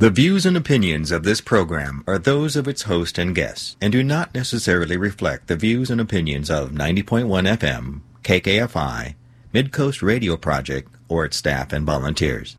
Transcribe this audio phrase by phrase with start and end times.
[0.00, 3.92] The views and opinions of this program are those of its host and guests and
[3.92, 7.26] do not necessarily reflect the views and opinions of 90.1
[7.58, 9.14] FM, KKFI,
[9.52, 12.56] Midcoast Radio Project, or its staff and volunteers.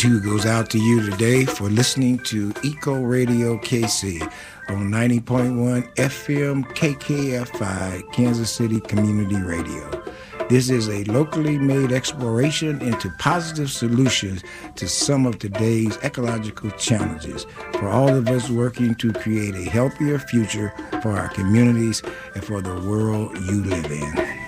[0.00, 4.22] Gratitude goes out to you today for listening to Eco Radio KC
[4.70, 10.02] on 90.1 FM KKFI, Kansas City Community Radio.
[10.48, 14.42] This is a locally made exploration into positive solutions
[14.76, 17.44] to some of today's ecological challenges
[17.74, 20.72] for all of us working to create a healthier future
[21.02, 22.02] for our communities
[22.34, 24.39] and for the world you live in.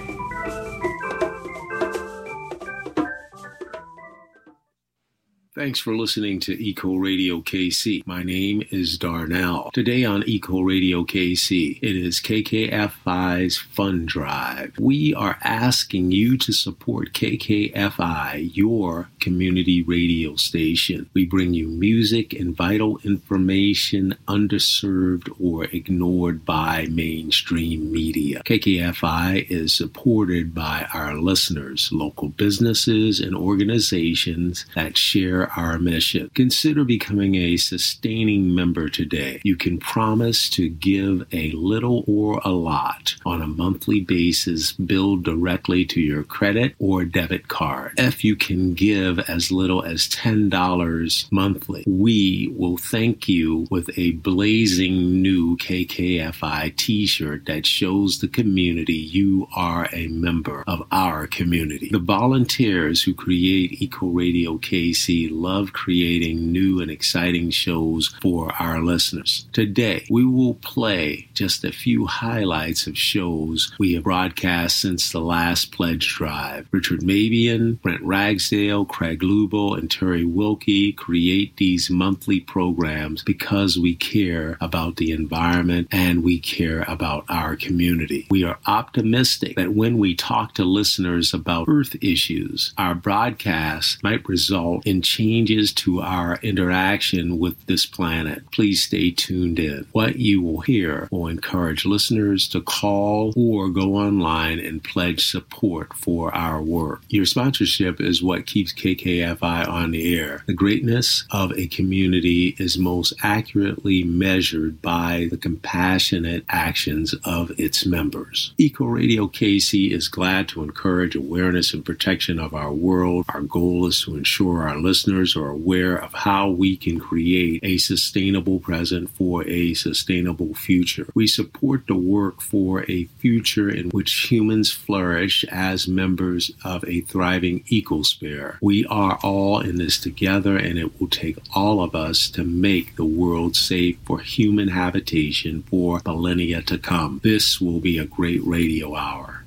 [5.55, 8.07] Thanks for listening to Eco Radio KC.
[8.07, 9.71] My name is Darnell.
[9.75, 14.73] Today on Eco Radio KC, it is KKFI's Fund Drive.
[14.79, 21.11] We are asking you to support KKFI, your community radio station.
[21.13, 28.41] We bring you music and vital information underserved or ignored by mainstream media.
[28.47, 36.31] KKFI is supported by our listeners, local businesses, and organizations that share our mission.
[36.35, 39.41] Consider becoming a sustaining member today.
[39.45, 45.25] You can promise to give a little or a lot on a monthly basis billed
[45.25, 47.93] directly to your credit or debit card.
[47.99, 54.13] If you can give as little as $10 monthly, we will thank you with a
[54.13, 61.27] blazing new KKFI t shirt that shows the community you are a member of our
[61.27, 61.89] community.
[61.91, 68.81] The volunteers who create Eco Radio KC love creating new and exciting shows for our
[68.81, 69.47] listeners.
[69.53, 75.21] Today, we will play just a few highlights of shows we have broadcast since the
[75.21, 76.69] last pledge drive.
[76.71, 83.95] Richard Mabion, Brent Ragsdale, Craig Lubo, and Terry Wilkie create these monthly programs because we
[83.95, 88.27] care about the environment and we care about our community.
[88.31, 94.29] We are optimistic that when we talk to listeners about Earth issues, our broadcast might
[94.29, 98.43] result in changes to our interaction with this planet.
[98.51, 99.87] Please stay tuned in.
[99.93, 105.95] What you will hear will encourage listeners to call or go online and pledge support
[105.95, 107.03] for our work.
[107.09, 110.43] Your sponsorship is what keeps KKFI on the air.
[110.47, 117.87] The greatness of a community is most accurately measured by the compassionate actions of its
[117.87, 118.55] members.
[118.59, 123.25] Eco Radio KC is glad to encourage awareness and protection of our world.
[123.29, 127.79] Our goal is to ensure our listeners are aware of how we can create a
[127.79, 131.07] sustainable present for a sustainable future.
[131.15, 137.01] We support the work for a future in which humans flourish as members of a
[137.03, 138.57] thriving ecosphere.
[138.61, 142.97] We are all in this together, and it will take all of us to make
[142.97, 147.21] the world safe for human habitation for millennia to come.
[147.23, 149.45] This will be a great radio hour.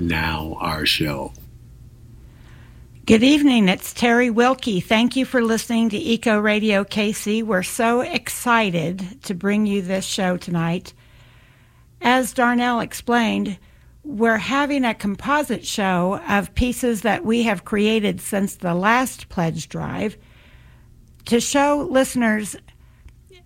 [0.00, 1.32] Now, our show.
[3.04, 3.68] Good evening.
[3.68, 4.78] It's Terry Wilkie.
[4.78, 7.42] Thank you for listening to Eco Radio KC.
[7.42, 10.94] We're so excited to bring you this show tonight.
[12.00, 13.58] As Darnell explained,
[14.04, 19.68] we're having a composite show of pieces that we have created since the last pledge
[19.68, 20.16] drive
[21.24, 22.54] to show listeners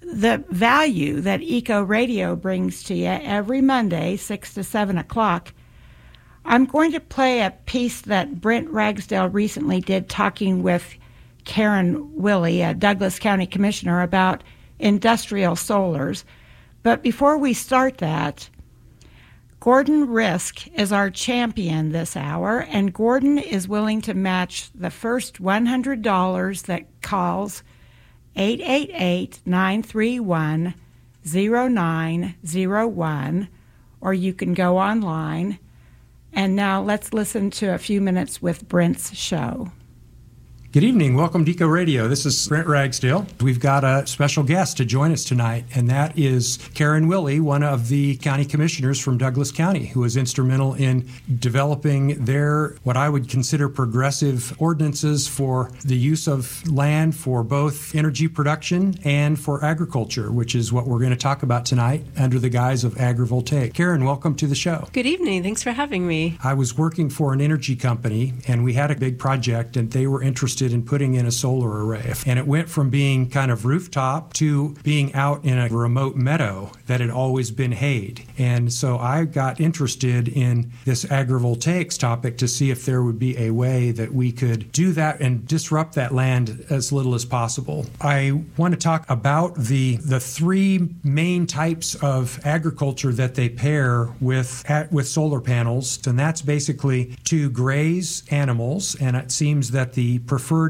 [0.02, 5.54] the value that Eco Radio brings to you every Monday, 6 to 7 o'clock.
[6.48, 10.94] I'm going to play a piece that Brent Ragsdale recently did talking with
[11.44, 14.44] Karen Willey, a Douglas County Commissioner, about
[14.78, 16.22] industrial solars.
[16.84, 18.48] But before we start that,
[19.58, 25.42] Gordon Risk is our champion this hour, and Gordon is willing to match the first
[25.42, 27.64] $100 that calls
[28.36, 30.74] 888 931
[31.24, 33.48] 0901,
[34.00, 35.58] or you can go online
[36.36, 39.72] and now let's listen to a few minutes with Brent's show.
[40.76, 41.14] Good evening.
[41.14, 42.06] Welcome to Eco Radio.
[42.06, 43.26] This is Brent Ragsdale.
[43.40, 47.62] We've got a special guest to join us tonight, and that is Karen Willey, one
[47.62, 51.08] of the county commissioners from Douglas County, who was instrumental in
[51.38, 57.94] developing their, what I would consider progressive ordinances for the use of land for both
[57.94, 62.38] energy production and for agriculture, which is what we're going to talk about tonight under
[62.38, 63.72] the guise of agrivoltaic.
[63.72, 64.86] Karen, welcome to the show.
[64.92, 65.42] Good evening.
[65.42, 66.36] Thanks for having me.
[66.44, 70.06] I was working for an energy company, and we had a big project, and they
[70.06, 72.12] were interested interested in putting in a solar array.
[72.26, 76.70] And it went from being kind of rooftop to being out in a remote meadow
[76.86, 78.22] that had always been hayed.
[78.38, 83.36] And so I got interested in this agrivoltaics topic to see if there would be
[83.38, 87.86] a way that we could do that and disrupt that land as little as possible.
[88.00, 94.08] I want to talk about the the three main types of agriculture that they pair
[94.20, 99.92] with at, with solar panels, and that's basically to graze animals, and it seems that
[99.92, 100.18] the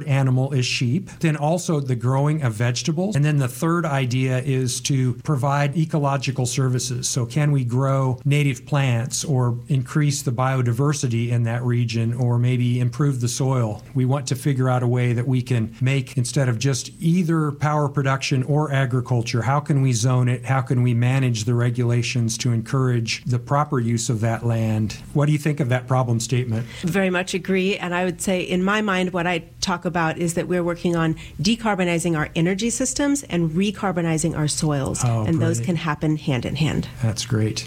[0.06, 1.10] animal is sheep.
[1.20, 6.46] Then also the growing of vegetables, and then the third idea is to provide ecological
[6.46, 7.08] services.
[7.08, 12.80] So can we grow native plants or increase the biodiversity in that region, or maybe
[12.80, 13.82] improve the soil?
[13.94, 17.52] We want to figure out a way that we can make instead of just either
[17.52, 20.44] power production or agriculture, how can we zone it?
[20.44, 24.94] How can we manage the regulations to encourage the proper use of that land?
[25.14, 26.66] What do you think of that problem statement?
[26.82, 27.76] Very much agree.
[27.76, 30.96] And I would say, in my mind, what I talk about is that we're working
[30.96, 35.02] on decarbonizing our energy systems and recarbonizing our soils.
[35.04, 36.88] Oh, and those can happen hand in hand.
[37.02, 37.66] That's great.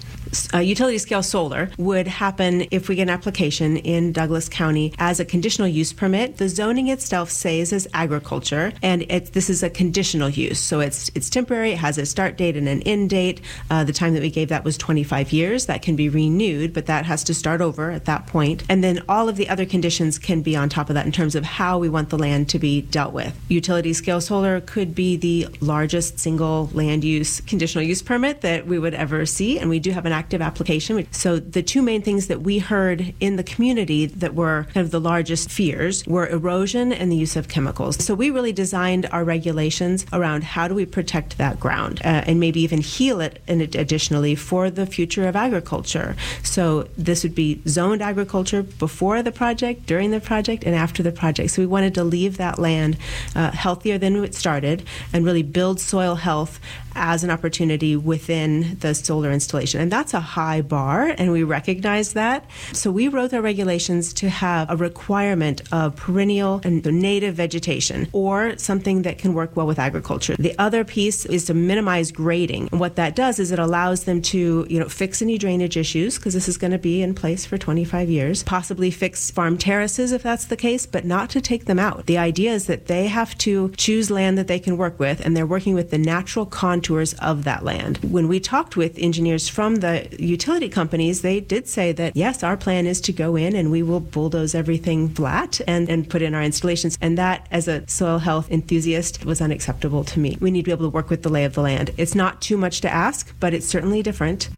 [0.53, 5.19] Uh, utility scale solar would happen if we get an application in Douglas County as
[5.19, 6.37] a conditional use permit.
[6.37, 10.59] The zoning itself says as agriculture, and it, this is a conditional use.
[10.59, 11.71] So it's it's temporary.
[11.71, 13.41] It has a start date and an end date.
[13.69, 15.65] Uh, the time that we gave that was 25 years.
[15.65, 18.63] That can be renewed, but that has to start over at that point.
[18.69, 21.35] And then all of the other conditions can be on top of that in terms
[21.35, 23.35] of how we want the land to be dealt with.
[23.49, 28.77] Utility scale solar could be the largest single land use conditional use permit that we
[28.77, 31.07] would ever see, and we do have an active application.
[31.11, 34.91] So the two main things that we heard in the community that were kind of
[34.91, 37.95] the largest fears were erosion and the use of chemicals.
[38.03, 42.35] So we really designed our regulations around how do we protect that ground uh, and
[42.39, 46.09] maybe even heal it additionally for the future of agriculture.
[46.43, 46.63] So
[46.97, 51.51] this would be zoned agriculture before the project, during the project, and after the project.
[51.51, 52.97] So we wanted to leave that land
[53.35, 54.83] uh, healthier than it started
[55.13, 56.59] and really build soil health
[56.95, 59.81] as an opportunity within the solar installation.
[59.81, 62.49] And that's a high bar, and we recognize that.
[62.73, 68.57] So we wrote our regulations to have a requirement of perennial and native vegetation or
[68.57, 70.35] something that can work well with agriculture.
[70.37, 72.69] The other piece is to minimize grading.
[72.71, 76.17] And what that does is it allows them to, you know, fix any drainage issues
[76.17, 80.11] because this is going to be in place for 25 years, possibly fix farm terraces
[80.11, 82.05] if that's the case, but not to take them out.
[82.05, 85.35] The idea is that they have to choose land that they can work with and
[85.35, 86.45] they're working with the natural
[86.79, 87.97] contours of that land.
[87.97, 92.55] When we talked with engineers from the utility companies, they did say that yes, our
[92.55, 96.33] plan is to go in and we will bulldoze everything flat and, and put in
[96.33, 96.97] our installations.
[97.01, 100.37] And that, as a soil health enthusiast, was unacceptable to me.
[100.39, 101.91] We need to be able to work with the lay of the land.
[101.97, 104.49] It's not too much to ask, but it's certainly different.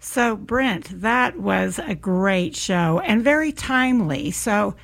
[0.00, 4.32] So, Brent, that was a great show and very timely.
[4.32, 4.74] So,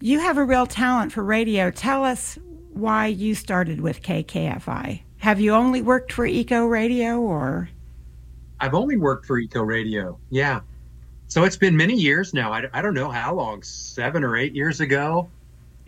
[0.00, 1.70] you have a real talent for radio.
[1.70, 2.38] Tell us
[2.72, 5.05] why you started with KKFI.
[5.26, 7.68] Have you only worked for Eco Radio or?
[8.60, 10.20] I've only worked for Eco Radio.
[10.30, 10.60] Yeah.
[11.26, 12.52] So it's been many years now.
[12.52, 15.28] I, I don't know how long, seven or eight years ago.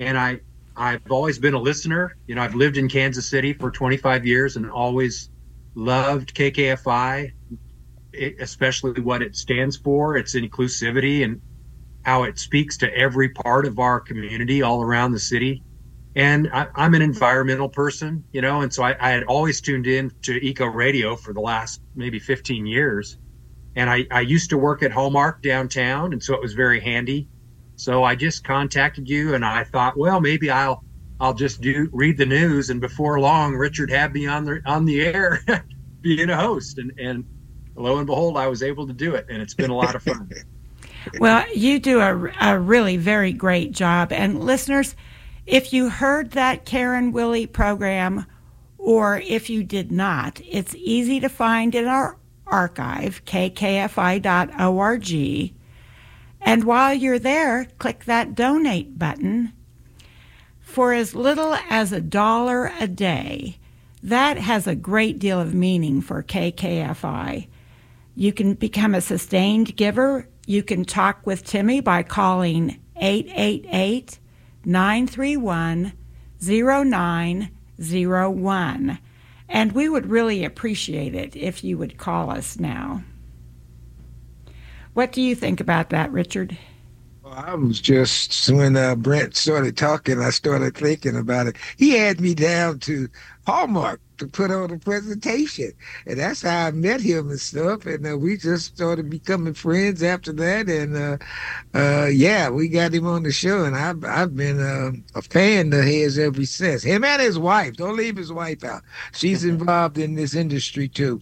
[0.01, 0.41] And I,
[0.77, 2.17] I've always been a listener.
[2.27, 5.31] You know, I've lived in Kansas City for 25 years and always
[5.77, 7.31] loved KKFI,
[8.41, 11.41] especially what it stands for, its inclusivity and
[12.03, 15.63] how it speaks to every part of our community all around the city.
[16.19, 17.13] And I, I'm an mm-hmm.
[17.13, 21.15] environmental person, you know, and so I, I had always tuned in to Eco Radio
[21.15, 23.17] for the last maybe 15 years.
[23.77, 27.29] And I, I used to work at Hallmark downtown, and so it was very handy.
[27.77, 30.83] So I just contacted you, and I thought, well, maybe I'll
[31.21, 34.85] I'll just do read the news, and before long, Richard had me on the on
[34.85, 35.41] the air,
[36.01, 37.25] being a host, and and
[37.77, 40.03] lo and behold, I was able to do it, and it's been a lot of
[40.03, 40.29] fun.
[41.21, 44.13] Well, you do a, a really very great job.
[44.13, 44.95] And listeners,
[45.49, 48.27] if you heard that Karen Willey program,
[48.77, 54.23] or if you did not, it's easy to find in our archive, kkfi.org.
[56.43, 59.55] And while you're there, click that donate button.
[60.61, 63.57] For as little as a dollar a day,
[64.03, 67.49] that has a great deal of meaning for KKFI.
[68.15, 70.29] You can become a sustained giver.
[70.47, 74.19] You can talk with Timmy by calling 888
[74.69, 75.93] 931
[76.43, 78.99] 0901.
[79.49, 83.03] And we would really appreciate it if you would call us now.
[84.93, 86.59] What do you think about that, Richard?
[87.23, 91.57] Well, I was just when uh, Brent started talking, I started thinking about it.
[91.79, 93.09] He had me down to
[93.49, 95.73] Hallmark to put on a presentation.
[96.07, 97.87] And that's how I met him and stuff.
[97.87, 100.69] And uh, we just started becoming friends after that.
[100.69, 101.17] And uh,
[101.75, 103.65] uh, yeah, we got him on the show.
[103.65, 106.83] And I've, I've been uh, a fan of his ever since.
[106.83, 107.77] Him and his wife.
[107.77, 108.83] Don't leave his wife out.
[109.15, 111.19] She's involved in this industry too.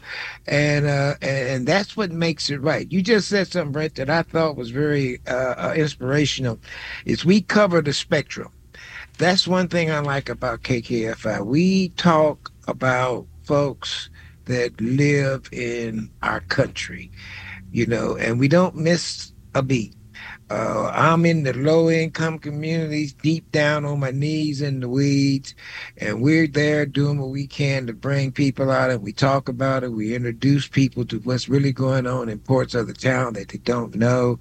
[0.48, 2.90] And, uh, and that's what makes it right.
[2.90, 6.58] You just said something, Brent, that I thought was very uh, inspirational.
[7.04, 8.50] Is we cover the spectrum.
[9.18, 11.44] That's one thing I like about KKFI.
[11.44, 14.10] We talk about folks
[14.44, 17.10] that live in our country,
[17.72, 19.95] you know, and we don't miss a beat.
[20.48, 25.56] Uh, I'm in the low income communities, deep down on my knees in the weeds,
[25.98, 28.92] and we're there doing what we can to bring people out.
[28.92, 29.90] And we talk about it.
[29.90, 33.58] We introduce people to what's really going on in parts of the town that they
[33.58, 34.38] don't know.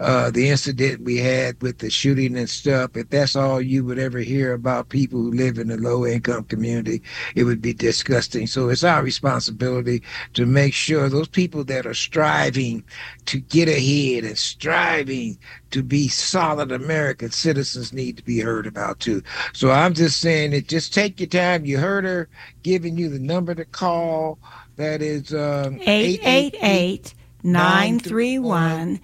[0.00, 4.00] Uh, the incident we had with the shooting and stuff, if that's all you would
[4.00, 7.00] ever hear about people who live in the low income community,
[7.36, 8.48] it would be disgusting.
[8.48, 12.82] So it's our responsibility to make sure those people that are striving
[13.26, 15.38] to get ahead and striving
[15.70, 19.22] to be solid American citizens need to be heard about too.
[19.52, 21.64] So I'm just saying that just take your time.
[21.64, 22.28] You heard her
[22.62, 24.38] giving you the number to call.
[24.76, 29.00] That is um, 888 931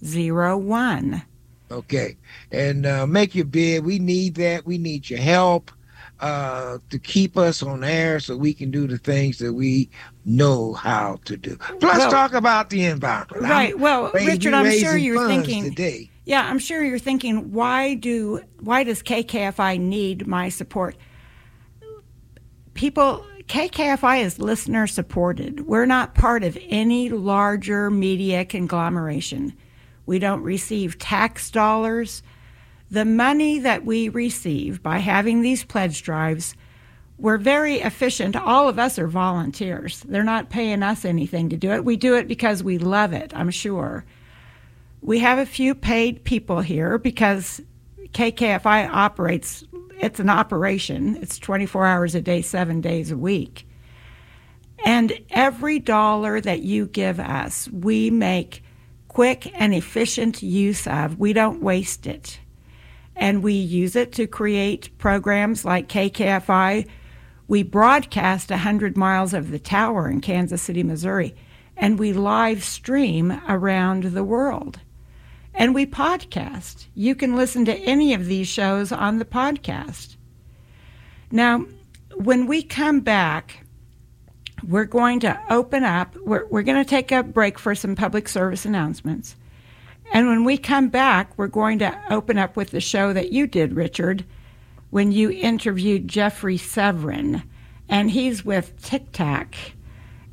[0.00, 1.22] 0901.
[1.70, 2.16] Okay.
[2.50, 3.84] And uh, make your bid.
[3.84, 4.66] We need that.
[4.66, 5.70] We need your help
[6.20, 9.88] uh, to keep us on air so we can do the things that we
[10.24, 11.56] know how to do.
[11.56, 13.42] Plus, well, talk about the environment.
[13.42, 13.74] Right.
[13.74, 16.10] I'm well, Richard, I'm sure you're thinking today.
[16.24, 20.96] Yeah, I'm sure you're thinking, why do why does KKFI need my support?
[22.74, 25.66] People, KKFI is listener supported.
[25.66, 29.54] We're not part of any larger media conglomeration.
[30.06, 32.22] We don't receive tax dollars.
[32.90, 36.54] The money that we receive by having these pledge drives
[37.20, 38.34] we're very efficient.
[38.34, 40.00] All of us are volunteers.
[40.08, 41.84] They're not paying us anything to do it.
[41.84, 44.04] We do it because we love it, I'm sure.
[45.02, 47.60] We have a few paid people here because
[48.12, 49.64] KKFI operates,
[49.98, 51.16] it's an operation.
[51.16, 53.66] It's 24 hours a day, seven days a week.
[54.86, 58.64] And every dollar that you give us, we make
[59.08, 61.18] quick and efficient use of.
[61.18, 62.40] We don't waste it.
[63.14, 66.88] And we use it to create programs like KKFI
[67.50, 71.34] we broadcast 100 miles of the tower in Kansas City, Missouri,
[71.76, 74.78] and we live stream around the world.
[75.52, 76.86] And we podcast.
[76.94, 80.14] You can listen to any of these shows on the podcast.
[81.32, 81.64] Now,
[82.14, 83.66] when we come back,
[84.62, 88.28] we're going to open up, we're, we're going to take a break for some public
[88.28, 89.34] service announcements.
[90.12, 93.48] And when we come back, we're going to open up with the show that you
[93.48, 94.24] did, Richard,
[94.90, 97.42] when you interviewed Jeffrey Severin,
[97.88, 99.54] and he's with TikTok,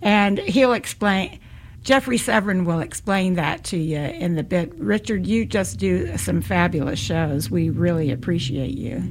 [0.02, 1.40] and he'll explain.
[1.82, 4.74] Jeffrey Severin will explain that to you in the bit.
[4.78, 7.50] Richard, you just do some fabulous shows.
[7.50, 9.02] We really appreciate you.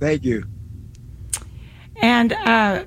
[0.00, 0.42] Thank you.
[2.02, 2.86] And uh,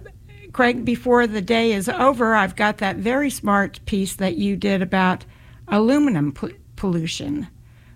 [0.52, 4.82] Craig, before the day is over, I've got that very smart piece that you did
[4.82, 5.24] about
[5.70, 6.34] aluminum
[6.76, 7.48] pollution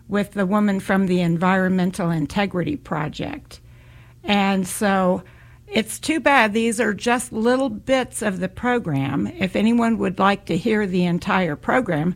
[0.08, 3.60] with the woman from the Environmental Integrity Project.
[4.30, 5.24] And so
[5.68, 9.26] it's too bad these are just little bits of the program.
[9.26, 12.16] If anyone would like to hear the entire program,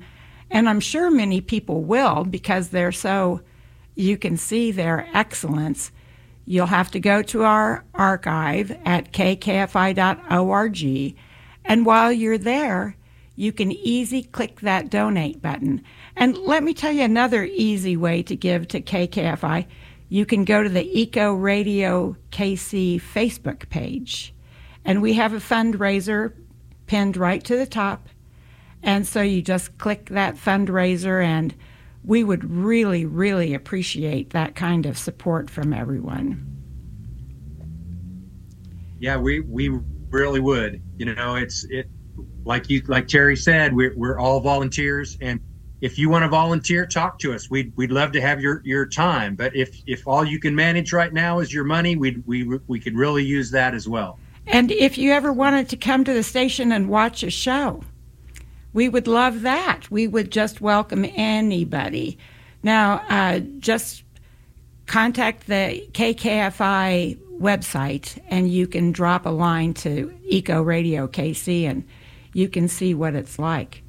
[0.51, 3.41] and I'm sure many people will because they're so,
[3.95, 5.91] you can see their excellence.
[6.45, 9.95] You'll have to go to our archive at kkfi.org.
[11.65, 12.95] And while you're there,
[13.35, 15.81] you can easy click that donate button.
[16.15, 19.65] And let me tell you another easy way to give to KKFI
[20.13, 24.31] you can go to the Eco Radio KC Facebook page.
[24.85, 26.33] And we have a fundraiser
[26.85, 28.07] pinned right to the top.
[28.83, 31.55] And so you just click that fundraiser, and
[32.03, 36.45] we would really, really appreciate that kind of support from everyone.
[38.99, 39.69] Yeah, we, we
[40.11, 40.79] really would.
[40.95, 41.89] You know, it's it
[42.45, 45.39] like you like Terry said, we're, we're all volunteers and
[45.83, 47.49] if you want to volunteer, talk to us.
[47.49, 49.35] We'd, we'd love to have your, your time.
[49.35, 52.79] But if, if all you can manage right now is your money, we we, we
[52.79, 54.17] could really use that as well.
[54.47, 57.83] And if you ever wanted to come to the station and watch a show,
[58.71, 59.91] we would love that.
[59.91, 62.17] We would just welcome anybody.
[62.63, 64.03] Now, uh, just
[64.85, 71.83] contact the KKFI website and you can drop a line to Eco Radio KC and
[72.31, 73.82] you can see what it's like.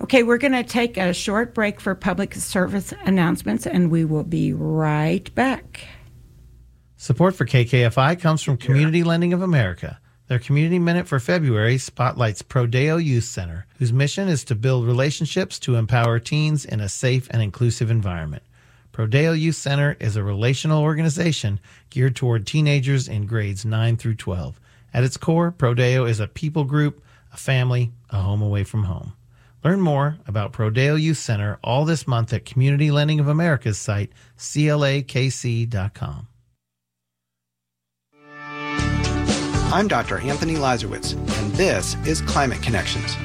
[0.00, 4.24] Okay, we're going to take a short break for public service announcements, and we will
[4.24, 5.86] be right back.
[6.98, 9.98] Support for KKFI comes from Community Lending of America.
[10.28, 15.58] Their Community Minute for February spotlights Prodeo Youth Center, whose mission is to build relationships
[15.60, 18.42] to empower teens in a safe and inclusive environment.
[18.92, 21.60] Prodeo Youth Center is a relational organization
[21.90, 24.60] geared toward teenagers in grades 9 through 12.
[24.92, 29.12] At its core, Prodeo is a people group, a family, a home away from home.
[29.66, 34.12] Learn more about Prodeo Youth Center all this month at Community Lending of America's site,
[34.38, 36.28] clakc.com.
[39.72, 40.18] I'm Dr.
[40.18, 43.16] Anthony Leiserowitz, and this is Climate Connections.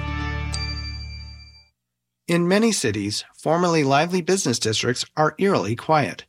[2.28, 6.26] In many cities, formerly lively business districts are eerily quiet.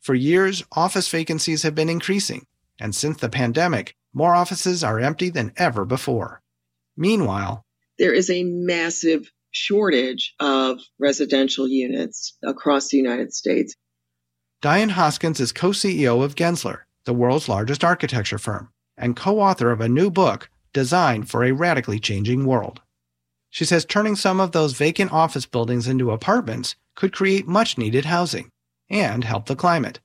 [0.00, 2.46] For years, office vacancies have been increasing,
[2.80, 6.40] and since the pandemic, more offices are empty than ever before.
[6.96, 7.66] Meanwhile,
[7.98, 13.74] there is a massive shortage of residential units across the United States.
[14.60, 19.70] Diane Hoskins is co CEO of Gensler, the world's largest architecture firm and co author
[19.70, 22.80] of a new book, Designed for a Radically Changing World.
[23.50, 28.06] She says turning some of those vacant office buildings into apartments could create much needed
[28.06, 28.48] housing
[28.88, 30.00] and help the climate.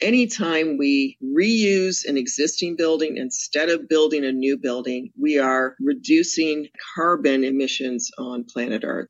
[0.00, 6.68] Anytime we reuse an existing building instead of building a new building, we are reducing
[6.94, 9.08] carbon emissions on planet Earth.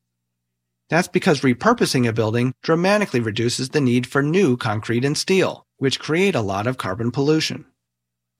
[0.88, 6.00] That's because repurposing a building dramatically reduces the need for new concrete and steel, which
[6.00, 7.66] create a lot of carbon pollution.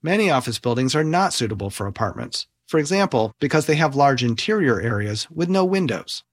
[0.02, 4.80] Many office buildings are not suitable for apartments, for example, because they have large interior
[4.80, 6.24] areas with no windows.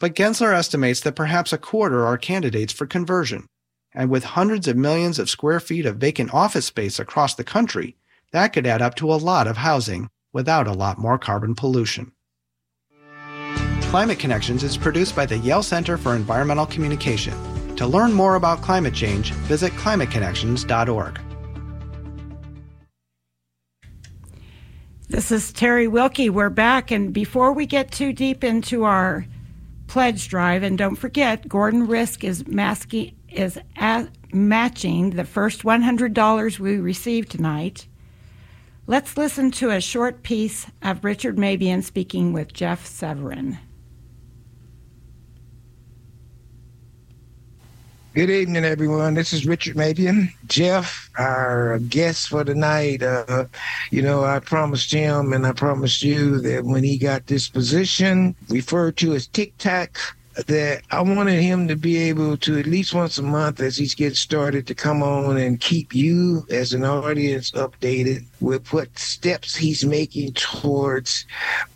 [0.00, 3.46] But Gensler estimates that perhaps a quarter are candidates for conversion.
[3.94, 7.96] And with hundreds of millions of square feet of vacant office space across the country,
[8.32, 12.12] that could add up to a lot of housing without a lot more carbon pollution.
[13.82, 17.34] Climate Connections is produced by the Yale Center for Environmental Communication.
[17.76, 21.20] To learn more about climate change, visit climateconnections.org.
[25.08, 26.30] This is Terry Wilkie.
[26.30, 29.26] We're back, and before we get too deep into our
[29.86, 36.58] pledge drive, and don't forget, Gordon Risk is masking is at, matching the first $100
[36.58, 37.86] we received tonight.
[38.86, 43.58] Let's listen to a short piece of Richard Mabion speaking with Jeff Severin.
[48.14, 49.14] Good evening, everyone.
[49.14, 50.28] This is Richard Mabion.
[50.46, 53.02] Jeff, our guest for tonight.
[53.02, 53.46] Uh,
[53.90, 58.36] you know, I promised him and I promised you that when he got this position,
[58.48, 59.98] referred to as Tic Tac,
[60.46, 63.94] that I wanted him to be able to at least once a month as he's
[63.94, 69.54] getting started to come on and keep you as an audience updated with what steps
[69.54, 71.26] he's making towards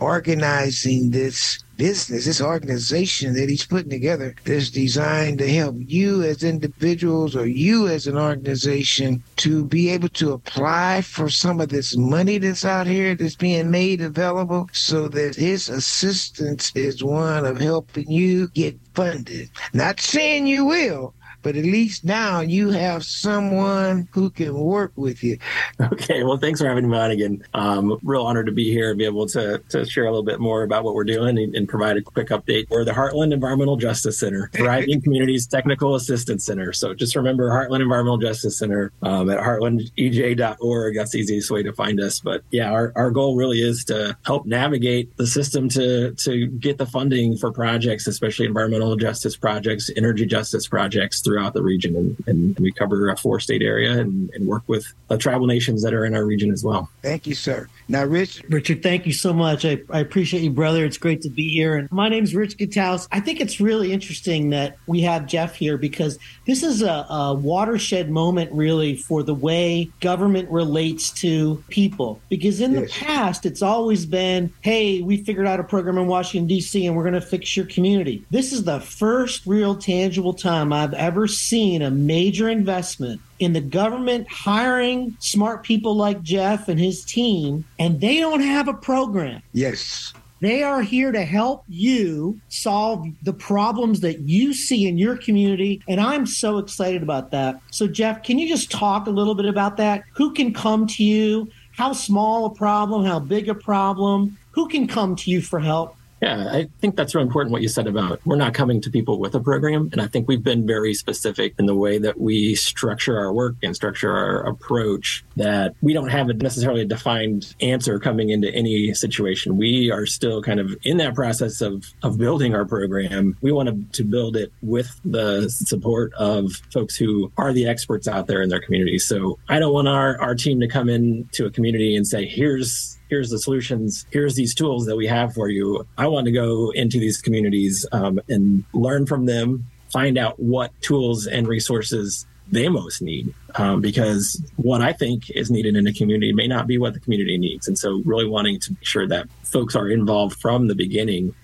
[0.01, 6.43] organizing this business, this organization that he's putting together that's designed to help you as
[6.43, 11.97] individuals or you as an organization to be able to apply for some of this
[11.97, 17.59] money that's out here that's being made available so that his assistance is one of
[17.59, 19.49] helping you get funded.
[19.73, 21.15] Not saying you will,
[21.49, 25.39] but at least now you have someone who can work with you.
[25.81, 27.43] Okay, well, thanks for having me on again.
[27.55, 30.41] Um, real honored to be here and be able to, to share a little bit
[30.41, 32.69] more about what we're doing and, and provide a quick update.
[32.69, 36.75] We're the Heartland Environmental Justice Center, Thriving Communities Technical Assistance Center.
[36.75, 40.97] So just remember Heartland Environmental Justice Center um, at heartlandej.org.
[40.97, 42.21] That's the easiest way to find us.
[42.21, 46.77] But yeah, our, our goal really is to help navigate the system to, to get
[46.77, 51.97] the funding for projects, especially environmental justice projects, energy justice projects throughout the region.
[51.97, 55.83] And, and we cover a four state area and, and work with the tribal nations
[55.83, 56.89] that are in our region as well.
[57.03, 57.69] Thank you, sir.
[57.89, 58.43] Now, Rich.
[58.49, 59.65] Richard, thank you so much.
[59.65, 60.85] I, I appreciate you, brother.
[60.85, 61.77] It's great to be here.
[61.77, 63.09] And my name is Rich Gataus.
[63.13, 67.35] I think it's really interesting that we have Jeff here because this is a, a
[67.35, 72.21] watershed moment, really, for the way government relates to people.
[72.29, 72.83] Because in yes.
[72.83, 76.97] the past, it's always been, hey, we figured out a program in Washington, D.C., and
[76.97, 78.25] we're going to fix your community.
[78.31, 83.53] This is the first real tangible time I've ever ever seen a major investment in
[83.53, 88.73] the government hiring smart people like Jeff and his team, and they don't have a
[88.73, 89.43] program.
[89.53, 90.13] Yes.
[90.41, 95.83] They are here to help you solve the problems that you see in your community.
[95.89, 97.61] And I'm so excited about that.
[97.73, 100.05] So, Jeff, can you just talk a little bit about that?
[100.15, 101.51] Who can come to you?
[101.73, 103.05] How small a problem?
[103.05, 104.39] How big a problem?
[104.53, 105.97] Who can come to you for help?
[106.21, 109.19] Yeah, I think that's really important what you said about we're not coming to people
[109.21, 109.89] with a program.
[109.93, 113.55] And I think we've been very specific in the way that we structure our work
[113.63, 118.53] and structure our approach that we don't have a necessarily a defined answer coming into
[118.53, 119.57] any situation.
[119.57, 123.37] We are still kind of in that process of, of building our program.
[123.41, 128.27] We want to build it with the support of folks who are the experts out
[128.27, 129.07] there in their communities.
[129.07, 132.98] So I don't want our, our team to come into a community and say, here's
[133.09, 135.87] here's the solutions here's these tools that we have for you.
[135.97, 140.71] I want to go into these communities um, and learn from them find out what
[140.83, 145.93] tools and resources they most need um, because what i think is needed in a
[145.93, 147.69] community may not be what the community needs.
[147.69, 151.35] And so really wanting to make sure that folks are involved from the beginning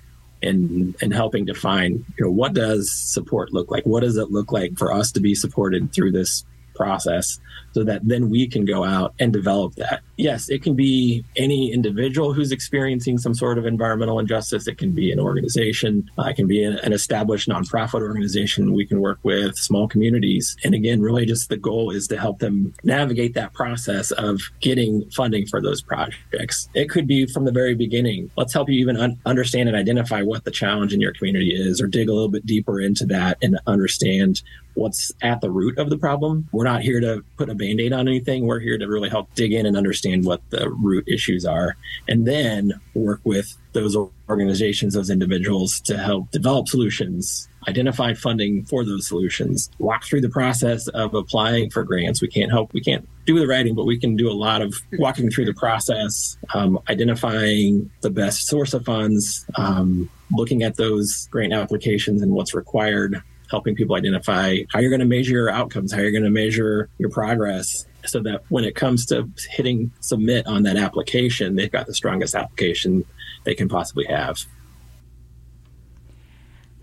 [0.42, 3.84] and and helping define you know what does support look like?
[3.84, 6.44] What does it look like for us to be supported through this
[6.74, 7.38] process
[7.72, 10.02] so that then we can go out and develop that.
[10.16, 14.68] Yes, it can be any individual who's experiencing some sort of environmental injustice.
[14.68, 16.08] It can be an organization.
[16.16, 20.56] Uh, it can be an, established nonprofit organization we can work with, small communities.
[20.62, 25.10] And again, really just the goal is to help them navigate that process of getting
[25.10, 26.68] funding for those projects.
[26.74, 28.30] It could be from the very beginning.
[28.36, 31.80] Let's help you even un- understand and identify what the challenge in your community is,
[31.80, 34.42] or dig a little bit deeper into that and understand
[34.74, 36.48] what's at the root of the problem.
[36.52, 38.46] We're not here to put a band aid on anything.
[38.46, 41.76] We're here to really help dig in and understand what the root issues are
[42.08, 43.96] and then work with those
[44.28, 50.28] organizations, those individuals to help develop solutions, identify funding for those solutions, walk through the
[50.28, 52.22] process of applying for grants.
[52.22, 54.74] We can't help, we can't do the writing, but we can do a lot of
[54.92, 61.28] walking through the process, um, identifying the best source of funds, um, looking at those
[61.30, 63.22] grant applications and what's required
[63.54, 66.88] helping people identify how you're going to measure your outcomes, how you're going to measure
[66.98, 71.86] your progress, so that when it comes to hitting submit on that application, they've got
[71.86, 73.04] the strongest application
[73.44, 74.44] they can possibly have.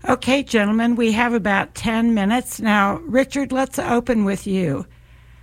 [0.08, 2.58] Okay, gentlemen, we have about 10 minutes.
[2.58, 4.86] Now, Richard, let's open with you.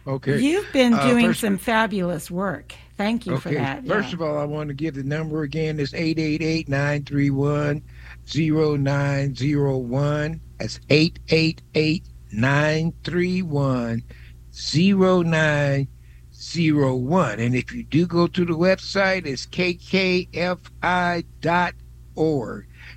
[0.07, 0.39] Okay.
[0.41, 2.73] You've been Uh, doing first- some fabulous work.
[2.97, 3.85] Thank you for that.
[3.87, 4.15] First yeah.
[4.15, 5.79] of all, I want to give the number again.
[5.79, 7.83] It's 888 931
[8.25, 10.41] 0901.
[10.59, 14.03] That's 888 931
[14.51, 17.39] 0901.
[17.39, 21.25] And if you do go to the website, it's kkfi.org.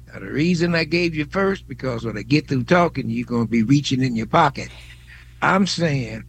[0.07, 3.47] Now, the reason I gave you first, because when I get through talking, you're going
[3.47, 4.69] to be reaching in your pocket.
[5.41, 6.25] I'm saying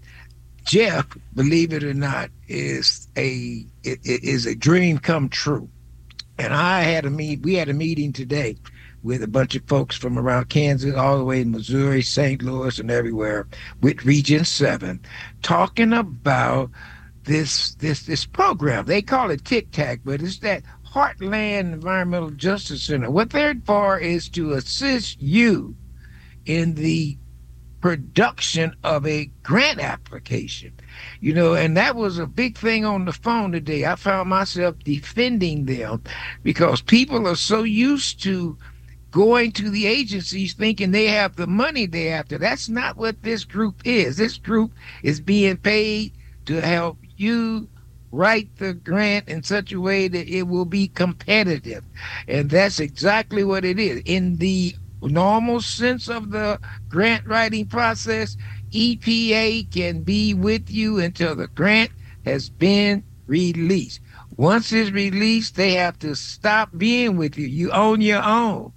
[0.65, 5.69] Jeff, believe it or not, is a is a dream come true.
[6.37, 7.41] And I had a meet.
[7.41, 8.57] We had a meeting today
[9.03, 12.41] with a bunch of folks from around Kansas, all the way in Missouri, St.
[12.41, 13.47] Louis, and everywhere,
[13.81, 15.01] with Region Seven,
[15.41, 16.71] talking about
[17.25, 18.85] this this this program.
[18.85, 20.63] They call it Tic Tac, but it's that
[20.93, 23.09] Heartland Environmental Justice Center.
[23.09, 25.75] What they're for is to assist you
[26.45, 27.17] in the
[27.81, 30.71] production of a grant application.
[31.19, 33.85] You know, and that was a big thing on the phone today.
[33.85, 36.01] I found myself defending them
[36.43, 38.57] because people are so used to
[39.13, 42.37] going to the agencies thinking they have the money they after.
[42.39, 44.17] That's not what this group is.
[44.17, 44.73] This group
[45.03, 46.13] is being paid
[46.47, 47.69] to help you
[48.11, 51.83] write the grant in such a way that it will be competitive.
[52.27, 54.01] And that's exactly what it is.
[54.05, 58.35] In the normal sense of the grant writing process,
[58.71, 61.91] EPA can be with you until the grant
[62.25, 63.99] has been released.
[64.37, 67.45] Once it's released, they have to stop being with you.
[67.45, 68.73] You own your own.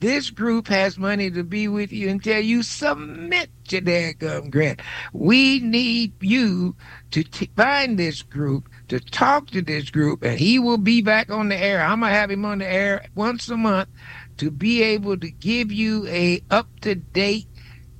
[0.00, 4.80] This group has money to be with you until you submit your daggum grant.
[5.12, 6.76] We need you
[7.10, 11.30] to t- find this group, to talk to this group, and he will be back
[11.30, 11.82] on the air.
[11.82, 13.88] I'm gonna have him on the air once a month
[14.36, 17.48] to be able to give you a up to date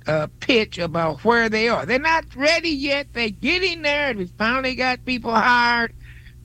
[0.07, 1.85] uh, pitch about where they are.
[1.85, 3.07] They're not ready yet.
[3.13, 4.09] They're getting there.
[4.09, 5.93] And we finally got people hired,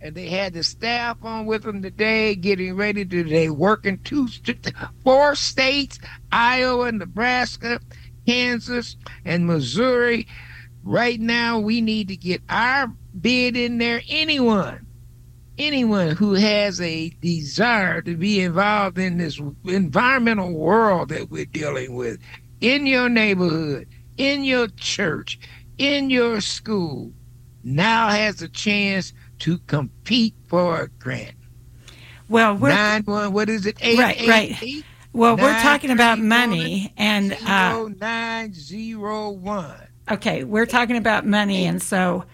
[0.05, 3.25] and they had the staff on with them today, getting ready to.
[3.25, 4.29] They working two,
[5.03, 5.99] four states:
[6.31, 7.81] Iowa, Nebraska,
[8.27, 10.29] Kansas, and Missouri.
[10.83, 14.03] Right now, we need to get our bid in there.
[14.09, 14.87] Anyone
[15.57, 21.95] anyone who has a desire to be involved in this environmental world that we're dealing
[21.95, 22.19] with
[22.61, 25.39] in your neighborhood, in your church,
[25.79, 27.13] in your school,
[27.63, 29.13] now has a chance
[29.45, 31.35] to compete for a grant.
[32.31, 33.77] Well, we're Nine one, what is it?
[33.83, 34.63] Eight, right, eight, right.
[34.63, 39.77] eight, Well, we're talking about money, and uh, zero, nine, zero, one.
[40.11, 42.25] okay, we're talking about money, and so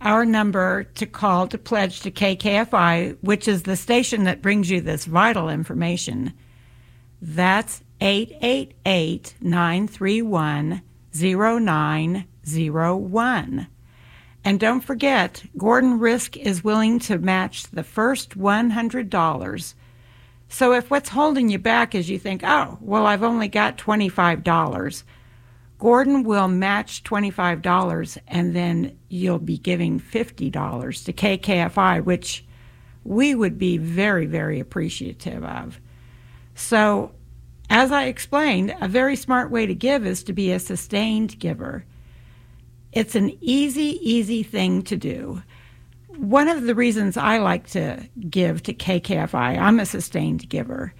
[0.00, 4.80] our number to call to pledge to KKFI, which is the station that brings you
[4.80, 6.32] this vital information,
[7.20, 10.80] That's 888 931
[11.12, 13.66] 0901.
[14.46, 19.74] And don't forget, Gordon Risk is willing to match the first $100.
[20.48, 25.02] So if what's holding you back is you think, oh, well, I've only got $25,
[25.80, 32.44] Gordon will match $25 and then you'll be giving $50 to KKFI, which
[33.02, 35.80] we would be very, very appreciative of.
[36.54, 37.10] So,
[37.68, 41.84] as I explained, a very smart way to give is to be a sustained giver.
[42.96, 45.42] It's an easy, easy thing to do.
[46.16, 50.94] One of the reasons I like to give to KKFI, I'm a sustained giver,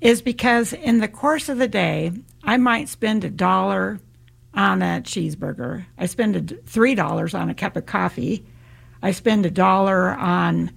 [0.00, 2.10] is because in the course of the day,
[2.42, 4.00] I might spend a dollar
[4.54, 5.84] on a cheeseburger.
[5.98, 8.46] I spend three dollars on a cup of coffee.
[9.02, 10.70] I spend a dollar on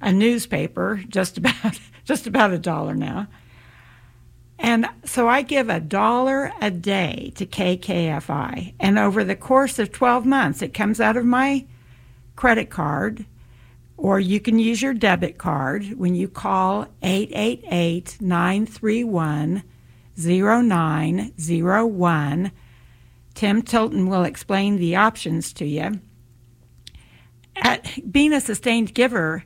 [0.00, 3.26] a newspaper, just about just about a dollar now.
[4.58, 8.74] And so I give a dollar a day to KKFI.
[8.78, 11.66] And over the course of 12 months, it comes out of my
[12.36, 13.26] credit card,
[13.96, 19.62] or you can use your debit card when you call 888 931
[20.16, 22.52] 0901.
[23.34, 26.00] Tim Tilton will explain the options to you.
[27.56, 29.44] At being a sustained giver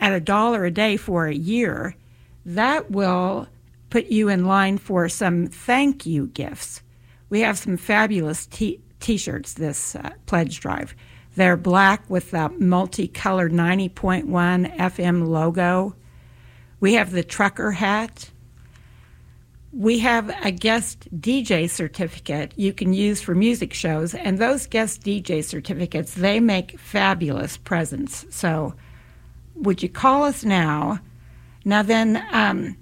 [0.00, 1.96] at a dollar a day for a year,
[2.44, 3.46] that will
[3.92, 6.80] put you in line for some thank you gifts.
[7.28, 8.80] We have some fabulous t
[9.18, 10.94] shirts this uh, pledge drive.
[11.36, 14.24] They're black with the multicolored 90.1
[14.78, 15.94] FM logo.
[16.80, 18.30] We have the trucker hat.
[19.74, 25.02] We have a guest DJ certificate you can use for music shows, and those guest
[25.02, 28.24] DJ certificates, they make fabulous presents.
[28.30, 28.74] So,
[29.54, 30.98] would you call us now?
[31.66, 32.76] Now, then, um,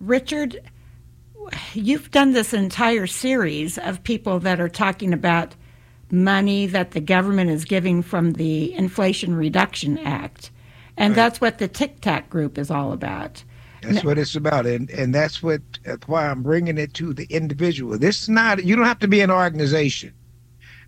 [0.00, 0.60] Richard,
[1.72, 5.54] you've done this entire series of people that are talking about
[6.10, 10.50] money that the government is giving from the Inflation Reduction Act.
[10.96, 11.16] And right.
[11.16, 13.42] that's what the Tic Tac group is all about.
[13.82, 17.26] That's what it's about, and and that's what that's why I'm bringing it to the
[17.30, 17.96] individual.
[17.98, 20.12] This is not you don't have to be an organization.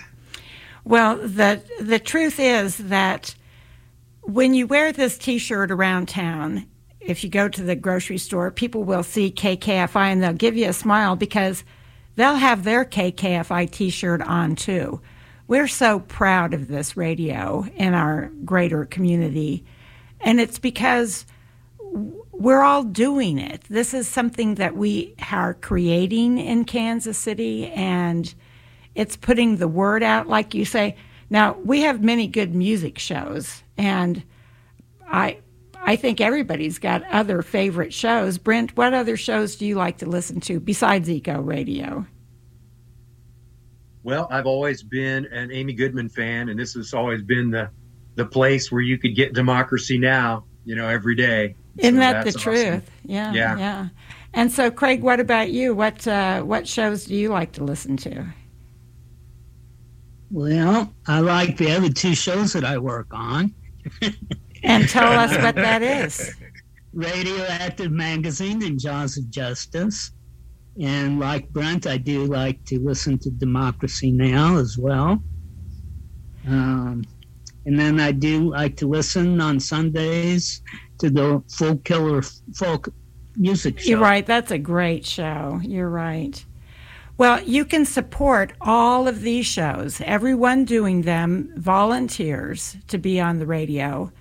[0.83, 3.35] Well, the, the truth is that
[4.23, 6.67] when you wear this t shirt around town,
[6.99, 10.69] if you go to the grocery store, people will see KKFI and they'll give you
[10.69, 11.63] a smile because–
[12.15, 15.01] they'll have their KKFI t shirt on too.
[15.47, 19.65] We're so proud of this radio in our greater community,
[20.21, 21.25] and it's because
[22.31, 23.61] we're all doing it.
[23.69, 28.33] This is something that we are creating in Kansas City, and
[28.95, 30.95] it's putting the word out, like you say.
[31.29, 34.23] Now, we have many good music shows, and
[35.05, 35.37] I
[35.83, 38.37] I think everybody's got other favorite shows.
[38.37, 42.05] Brent, what other shows do you like to listen to besides Eco Radio?
[44.03, 47.69] Well, I've always been an Amy Goodman fan, and this has always been the
[48.15, 51.55] the place where you could get Democracy Now, you know, every day.
[51.77, 52.41] Isn't so that the awesome.
[52.41, 52.91] truth?
[53.05, 53.87] Yeah, yeah, yeah.
[54.33, 55.73] And so, Craig, what about you?
[55.75, 58.25] What uh, what shows do you like to listen to?
[60.31, 63.53] Well, I like the other two shows that I work on.
[64.63, 66.33] and tell us what that is.
[66.93, 70.11] Radioactive Magazine and Jaws of Justice.
[70.79, 74.57] And like Brent, I do like to listen to Democracy Now!
[74.57, 75.21] as well.
[76.47, 77.03] Um,
[77.65, 80.61] and then I do like to listen on Sundays
[80.99, 82.21] to the Full Killer
[82.55, 82.89] Folk
[83.35, 83.89] Music Show.
[83.89, 84.25] You're right.
[84.25, 85.59] That's a great show.
[85.63, 86.43] You're right.
[87.17, 93.37] Well, you can support all of these shows, everyone doing them volunteers to be on
[93.37, 94.11] the radio.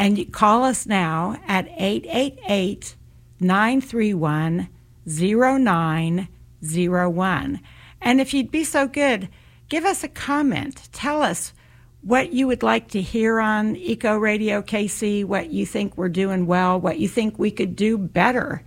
[0.00, 2.96] And you call us now at 888
[3.38, 4.70] 931
[5.06, 7.60] 0901.
[8.00, 9.28] And if you'd be so good,
[9.68, 10.88] give us a comment.
[10.92, 11.52] Tell us
[12.00, 16.46] what you would like to hear on Eco Radio KC, what you think we're doing
[16.46, 18.64] well, what you think we could do better.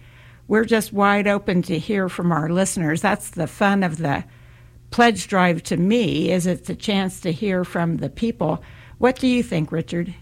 [0.48, 3.02] We're just wide open to hear from our listeners.
[3.02, 4.24] That's the fun of the
[4.92, 8.62] pledge drive to me is it's a chance to hear from the people.
[9.00, 10.14] What do you think, Richard?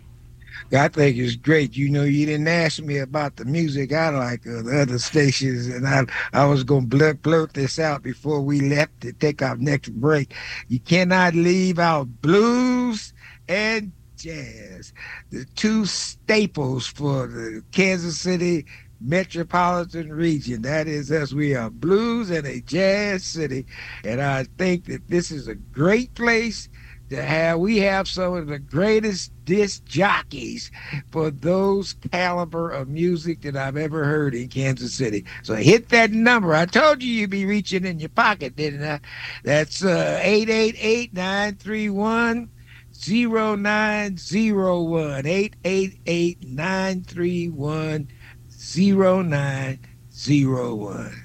[0.73, 1.75] I think it's great.
[1.75, 5.67] You know, you didn't ask me about the music I like or the other stations,
[5.67, 9.57] and I I was gonna blurt, blurt this out before we left to take our
[9.57, 10.33] next break.
[10.67, 13.13] You cannot leave out blues
[13.47, 14.93] and jazz,
[15.31, 18.65] the two staples for the Kansas City
[19.01, 20.61] metropolitan region.
[20.61, 21.33] That is us.
[21.33, 23.65] We are blues and a jazz city,
[24.03, 26.69] and I think that this is a great place
[27.09, 30.71] to have we have some of the greatest disc jockeys
[31.11, 35.25] for those caliber of music that I've ever heard in Kansas City.
[35.43, 36.55] So hit that number.
[36.55, 39.01] I told you you'd be reaching in your pocket, didn't I?
[39.43, 42.49] That's uh 888 931
[42.93, 48.07] 0901 888 931
[48.47, 51.23] 0901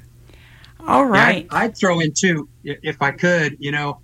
[0.89, 4.01] all right yeah, I'd, I'd throw in too if i could you know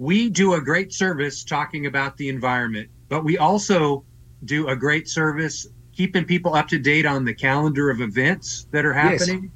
[0.00, 4.02] we do a great service talking about the environment, but we also
[4.46, 8.86] do a great service keeping people up to date on the calendar of events that
[8.86, 9.42] are happening.
[9.42, 9.52] Yes.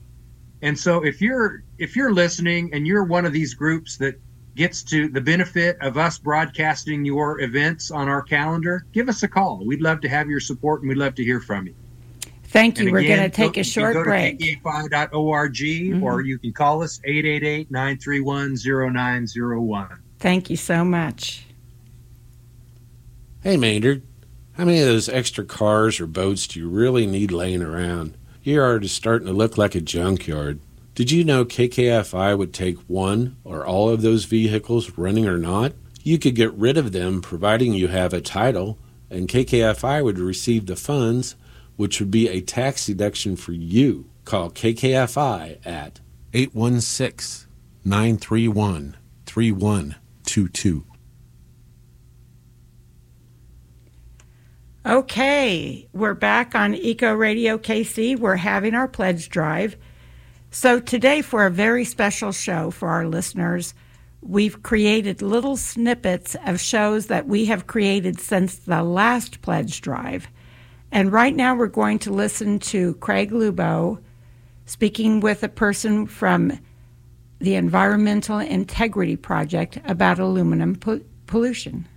[0.60, 4.20] And so if you're if you're listening and you're one of these groups that
[4.54, 9.28] gets to the benefit of us broadcasting your events on our calendar, give us a
[9.28, 9.64] call.
[9.64, 11.74] We'd love to have your support and we'd love to hear from you.
[12.44, 12.84] Thank you.
[12.84, 14.04] Again, We're going to take a short break.
[14.04, 14.38] go break.
[14.38, 16.02] To kkfi.org mm-hmm.
[16.02, 19.88] or you can call us 888 931 0901.
[20.18, 21.46] Thank you so much.
[23.44, 24.00] Hey, Maynard.
[24.52, 28.16] How many of those extra cars or boats do you really need laying around?
[28.42, 30.60] Your yard is starting to look like a junkyard.
[30.94, 35.74] Did you know KKFI would take one or all of those vehicles, running or not?
[36.02, 38.78] You could get rid of them providing you have a title,
[39.10, 41.36] and KKFI would receive the funds,
[41.76, 44.08] which would be a tax deduction for you.
[44.24, 46.00] Call KKFI at
[46.32, 47.46] 816
[47.84, 50.86] 931 3122.
[54.86, 58.18] Okay, we're back on Eco Radio KC.
[58.18, 59.78] We're having our pledge drive.
[60.50, 63.72] So, today, for a very special show for our listeners,
[64.20, 70.28] we've created little snippets of shows that we have created since the last pledge drive.
[70.92, 73.98] And right now, we're going to listen to Craig Lubow
[74.66, 76.60] speaking with a person from
[77.38, 81.88] the Environmental Integrity Project about aluminum po- pollution.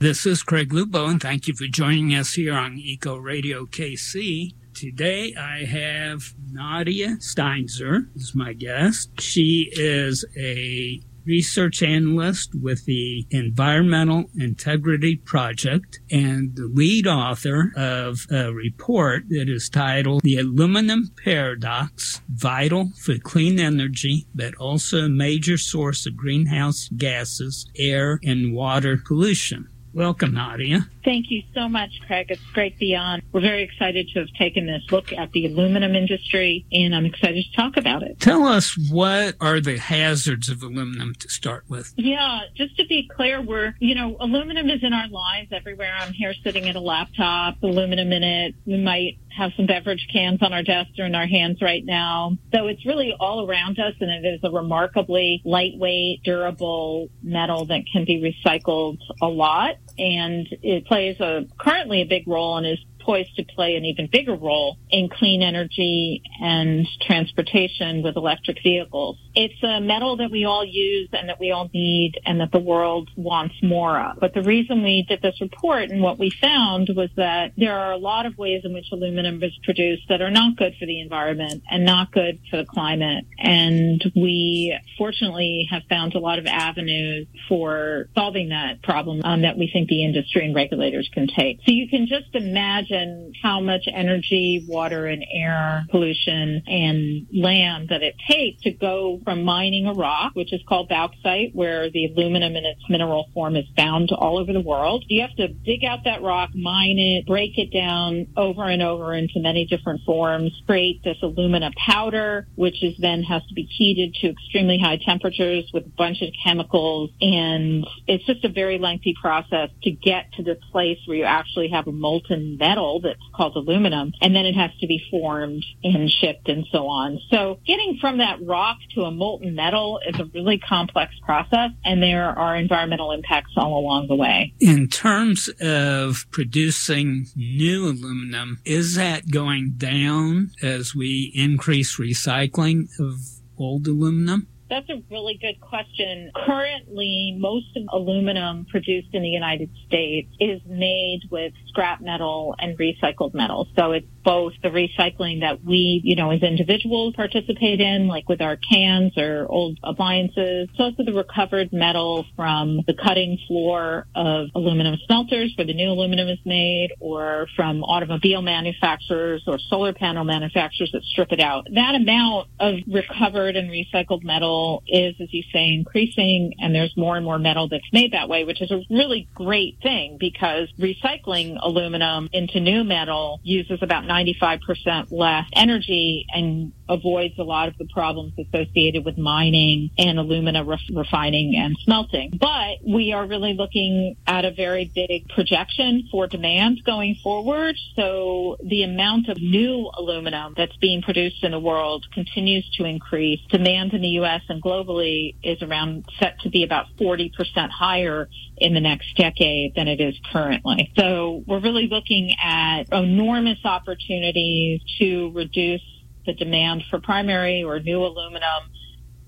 [0.00, 4.54] This is Craig Lubow, and thank you for joining us here on Eco Radio KC.
[4.72, 9.20] Today I have Nadia Steinzor as my guest.
[9.20, 18.20] She is a research analyst with the Environmental Integrity Project and the lead author of
[18.30, 25.08] a report that is titled The Aluminum Paradox Vital for Clean Energy, but also a
[25.10, 29.68] major source of greenhouse gases, air, and water pollution.
[29.92, 30.88] Welcome, Nadia.
[31.04, 32.26] Thank you so much, Craig.
[32.30, 33.22] It's great to be on.
[33.32, 37.44] We're very excited to have taken this look at the aluminum industry, and I'm excited
[37.44, 38.20] to talk about it.
[38.20, 41.92] Tell us what are the hazards of aluminum to start with?
[41.96, 45.94] Yeah, just to be clear, we're, you know, aluminum is in our lives everywhere.
[45.98, 48.54] I'm here sitting at a laptop, aluminum in it.
[48.66, 52.36] We might have some beverage cans on our desks or in our hands right now.
[52.52, 57.82] So it's really all around us and it is a remarkably lightweight, durable metal that
[57.92, 59.76] can be recycled a lot.
[59.98, 64.08] And it plays a currently a big role and is poised to play an even
[64.10, 69.16] bigger role in clean energy and transportation with electric vehicles.
[69.34, 72.58] It's a metal that we all use and that we all need and that the
[72.58, 74.18] world wants more of.
[74.20, 77.92] But the reason we did this report and what we found was that there are
[77.92, 81.00] a lot of ways in which aluminum is produced that are not good for the
[81.00, 83.24] environment and not good for the climate.
[83.38, 89.56] And we fortunately have found a lot of avenues for solving that problem um, that
[89.56, 91.58] we think the industry and regulators can take.
[91.66, 98.02] So you can just imagine how much energy, water and air pollution and land that
[98.02, 102.56] it takes to go From mining a rock, which is called bauxite, where the aluminum
[102.56, 106.00] in its mineral form is found all over the world, you have to dig out
[106.04, 111.02] that rock, mine it, break it down over and over into many different forms, create
[111.04, 115.86] this alumina powder, which is then has to be heated to extremely high temperatures with
[115.86, 117.10] a bunch of chemicals.
[117.20, 121.68] And it's just a very lengthy process to get to the place where you actually
[121.68, 124.12] have a molten metal that's called aluminum.
[124.20, 127.18] And then it has to be formed and shipped and so on.
[127.30, 132.02] So getting from that rock to a molten metal is a really complex process and
[132.02, 134.52] there are environmental impacts all along the way.
[134.60, 143.20] In terms of producing new aluminum, is that going down as we increase recycling of
[143.58, 144.48] old aluminum?
[144.70, 146.30] That's a really good question.
[146.46, 152.78] Currently, most of aluminum produced in the United States is made with scrap metal and
[152.78, 153.66] recycled metal.
[153.76, 158.40] So it's both the recycling that we, you know, as individuals participate in, like with
[158.40, 160.68] our cans or old appliances.
[160.70, 165.90] It's also the recovered metal from the cutting floor of aluminum smelters where the new
[165.90, 171.66] aluminum is made or from automobile manufacturers or solar panel manufacturers that strip it out.
[171.72, 177.16] That amount of recovered and recycled metal is, as you say, increasing and there's more
[177.16, 181.56] and more metal that's made that way, which is a really great thing because recycling
[181.60, 187.86] aluminum into new metal uses about 95% less energy and avoids a lot of the
[187.86, 192.36] problems associated with mining and alumina ref- refining and smelting.
[192.38, 197.76] But we are really looking at a very big projection for demand going forward.
[197.94, 203.40] So the amount of new aluminum that's being produced in the world continues to increase.
[203.50, 204.42] Demand in the U.S.
[204.48, 207.30] and globally is around set to be about 40%
[207.70, 210.92] higher in the next decade than it is currently.
[210.96, 215.82] So we're really looking at enormous opportunities to reduce
[216.30, 218.70] the demand for primary or new aluminum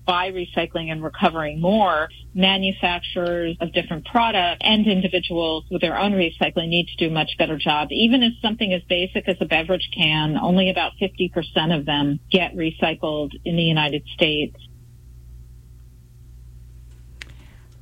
[0.05, 6.67] by recycling and recovering more, manufacturers of different products and individuals with their own recycling
[6.67, 7.87] need to do a much better job.
[7.91, 12.53] Even if something as basic as a beverage can, only about 50% of them get
[12.55, 14.55] recycled in the United States.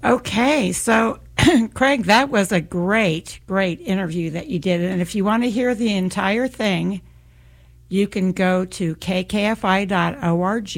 [0.03, 1.19] Okay, so
[1.73, 4.81] Craig, that was a great, great interview that you did.
[4.81, 7.01] And if you want to hear the entire thing,
[7.91, 10.77] you can go to kkfi.org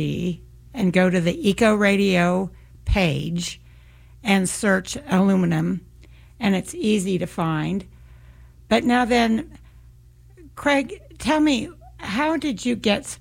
[0.74, 2.49] and go to the Eco Radio
[2.86, 3.61] page
[4.24, 5.86] and search aluminum,
[6.39, 7.86] and it's easy to find.
[8.68, 9.55] But now, then,
[10.55, 13.20] Craig, tell me, how did you get?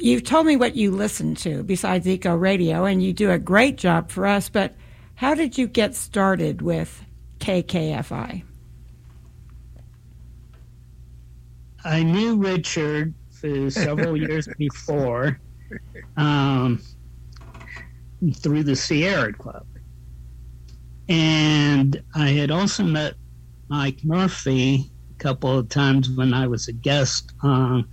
[0.00, 3.76] You've told me what you listen to besides Eco Radio, and you do a great
[3.76, 4.74] job for us, but
[5.14, 7.04] how did you get started with
[7.38, 8.42] KKFI?
[11.84, 15.38] I knew Richard for several years before
[16.16, 16.82] um,
[18.36, 19.66] through the Sierra Club.
[21.08, 23.14] And I had also met
[23.68, 27.86] Mike Murphy a couple of times when I was a guest on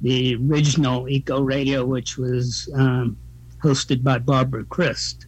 [0.00, 3.18] the original Eco Radio, which was um,
[3.62, 5.26] hosted by Barbara Christ.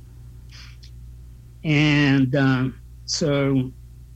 [1.64, 3.70] And um, so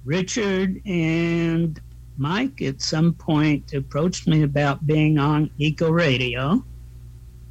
[0.04, 1.80] Richard and
[2.22, 6.64] Mike at some point approached me about being on Eco Radio.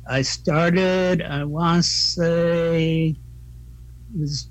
[0.10, 3.16] I started, I want to say,
[4.14, 4.48] it was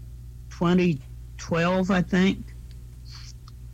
[0.51, 2.39] 2012, I think.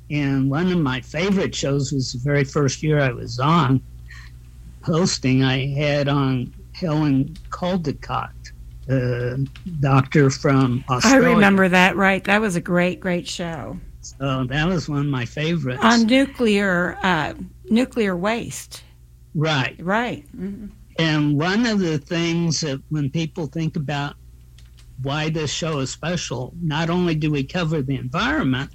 [0.09, 3.83] And one of my favorite shows was the very first year I was on
[4.85, 5.43] hosting.
[5.43, 8.31] I had on Helen Caldicott
[8.89, 9.37] uh,
[9.81, 11.29] doctor from Australia.
[11.29, 12.23] I remember that, right?
[12.23, 13.81] That was a great, great show.
[14.19, 15.81] So that was one of my favorites.
[15.83, 17.35] On nuclear, uh,
[17.65, 18.85] nuclear waste.
[19.35, 19.77] Right.
[19.81, 20.25] Right.
[20.37, 20.67] Mm-hmm.
[20.99, 24.15] And one of the things that when people think about
[25.03, 28.71] why this show is special, not only do we cover the environment,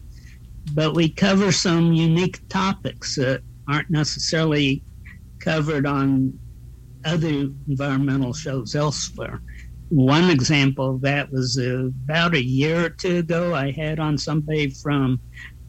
[0.74, 4.84] but we cover some unique topics that aren't necessarily
[5.40, 6.38] covered on
[7.06, 9.42] other environmental shows elsewhere.
[9.92, 13.54] One example of that was uh, about a year or two ago.
[13.54, 15.20] I had on somebody from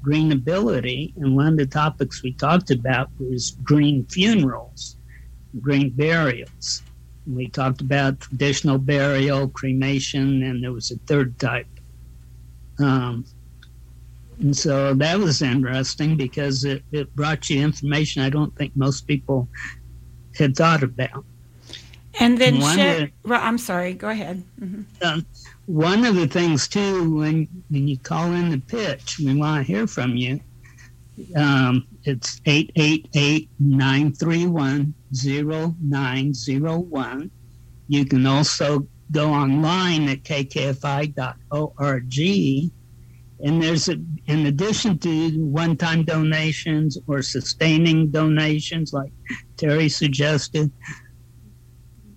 [0.07, 4.97] Greenability, and one of the topics we talked about was green funerals,
[5.61, 6.83] green burials.
[7.27, 11.66] We talked about traditional burial, cremation, and there was a third type.
[12.79, 13.25] Um,
[14.39, 19.09] and so that was interesting because it, it brought you information I don't think most
[19.09, 19.49] people
[20.37, 21.25] had thought about.
[22.23, 24.45] And then, share, well, I'm sorry, go ahead.
[24.61, 24.83] Mm-hmm.
[25.05, 25.27] Um,
[25.66, 29.73] one of the things, too, when, when you call in the pitch, we want to
[29.73, 30.39] hear from you.
[31.35, 37.31] Um, it's 888 931 0901.
[37.89, 41.18] You can also go online at kkfi.org.
[43.45, 43.97] And there's, a,
[44.27, 49.11] in addition to one time donations or sustaining donations, like
[49.57, 50.70] Terry suggested,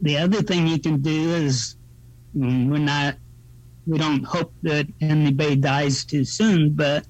[0.02, 1.76] the other thing you can do is
[2.36, 3.16] mm, we're not,
[3.88, 7.06] we don't hope that anybody dies too soon, but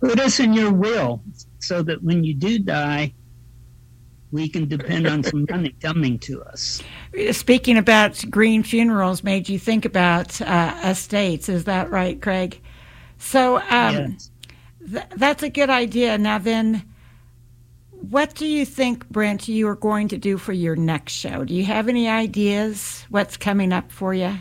[0.00, 1.22] put us in your will
[1.58, 3.12] so that when you do die,
[4.34, 6.82] we can depend on some money coming to us.
[7.30, 11.48] Speaking about green funerals made you think about uh, estates.
[11.48, 12.60] Is that right, Craig?
[13.18, 14.30] So um, yes.
[14.90, 16.18] th- that's a good idea.
[16.18, 16.82] Now, then,
[18.10, 21.44] what do you think, Brent, you are going to do for your next show?
[21.44, 24.36] Do you have any ideas what's coming up for you?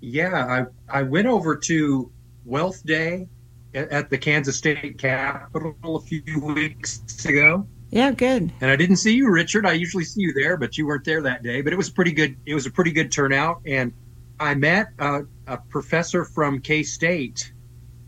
[0.00, 2.10] Yeah, I, I went over to
[2.44, 3.28] Wealth Day
[3.74, 7.66] at the Kansas State Capitol a few weeks ago.
[7.90, 8.52] Yeah, good.
[8.60, 9.66] And I didn't see you, Richard.
[9.66, 11.60] I usually see you there, but you weren't there that day.
[11.60, 12.36] But it was pretty good.
[12.46, 13.92] It was a pretty good turnout, and
[14.40, 17.52] I met a, a professor from K State,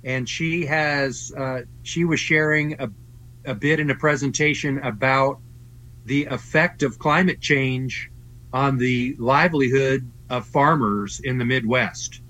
[0.03, 2.91] and she has uh, she was sharing a,
[3.45, 5.41] a bit in a presentation about
[6.05, 8.11] the effect of climate change
[8.53, 12.21] on the livelihood of farmers in the Midwest.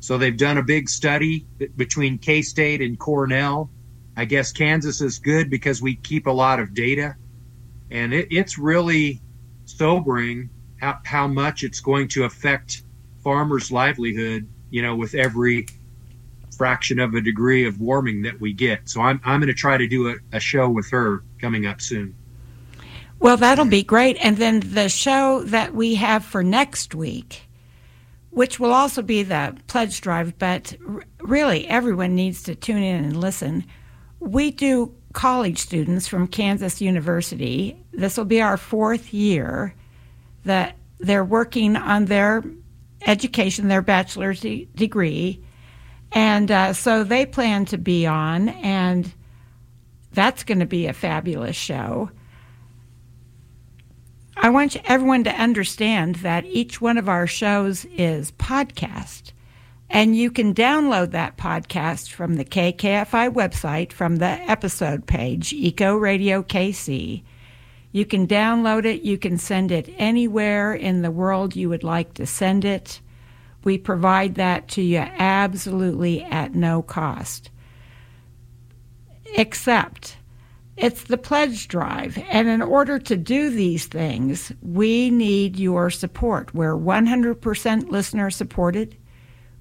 [0.00, 1.46] So they've done a big study
[1.76, 3.70] between K State and Cornell.
[4.16, 7.16] I guess Kansas is good because we keep a lot of data,
[7.90, 9.20] and it, it's really
[9.66, 12.82] sobering how, how much it's going to affect
[13.22, 14.48] farmers' livelihood.
[14.70, 15.66] You know, with every
[16.60, 18.86] fraction of a degree of warming that we get.
[18.88, 21.80] So I'm I'm going to try to do a, a show with her coming up
[21.80, 22.14] soon.
[23.18, 24.18] Well, that'll be great.
[24.20, 27.42] And then the show that we have for next week
[28.30, 30.74] which will also be the pledge drive, but
[31.20, 33.64] really everyone needs to tune in and listen.
[34.20, 37.76] We do college students from Kansas University.
[37.92, 39.74] This will be our fourth year
[40.44, 42.44] that they're working on their
[43.06, 45.42] education, their bachelor's de- degree.
[46.12, 49.12] And uh, so they plan to be on, and
[50.12, 52.10] that's going to be a fabulous show.
[54.36, 59.32] I want everyone to understand that each one of our shows is podcast.
[59.90, 65.96] And you can download that podcast from the KKFI website from the episode page, Eco
[65.96, 67.22] Radio KC.
[67.92, 72.14] You can download it, you can send it anywhere in the world you would like
[72.14, 73.00] to send it.
[73.64, 77.50] We provide that to you absolutely at no cost.
[79.36, 80.16] Except
[80.76, 82.16] it's the pledge drive.
[82.30, 86.54] And in order to do these things, we need your support.
[86.54, 88.96] We're 100% listener supported.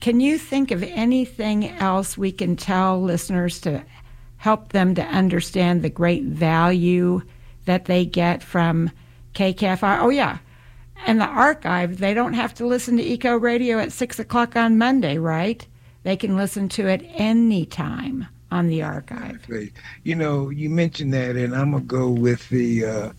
[0.00, 3.82] can you think of anything else we can tell listeners to
[4.38, 7.22] help them to understand the great value
[7.66, 8.90] that they get from
[9.34, 9.98] KKFI?
[10.00, 10.38] Oh, yeah.
[11.06, 14.78] And the archive, they don't have to listen to Eco Radio at 6 o'clock on
[14.78, 15.64] Monday, right?
[16.02, 19.46] They can listen to it anytime on the archive.
[20.02, 22.84] You know, you mentioned that, and I'm going to go with the.
[22.84, 23.12] Uh,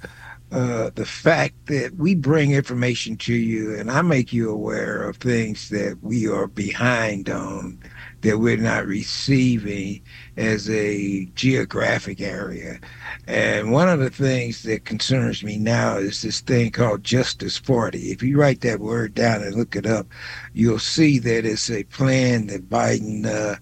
[0.52, 5.18] uh, the fact that we bring information to you and I make you aware of
[5.18, 7.80] things that we are behind on
[8.22, 10.02] that we're not receiving
[10.40, 12.80] as a geographic area.
[13.28, 18.12] And one of the things that concerns me now is this thing called Justice 40.
[18.12, 20.08] If you write that word down and look it up,
[20.54, 23.58] you'll see that it's a plan that Biden uh,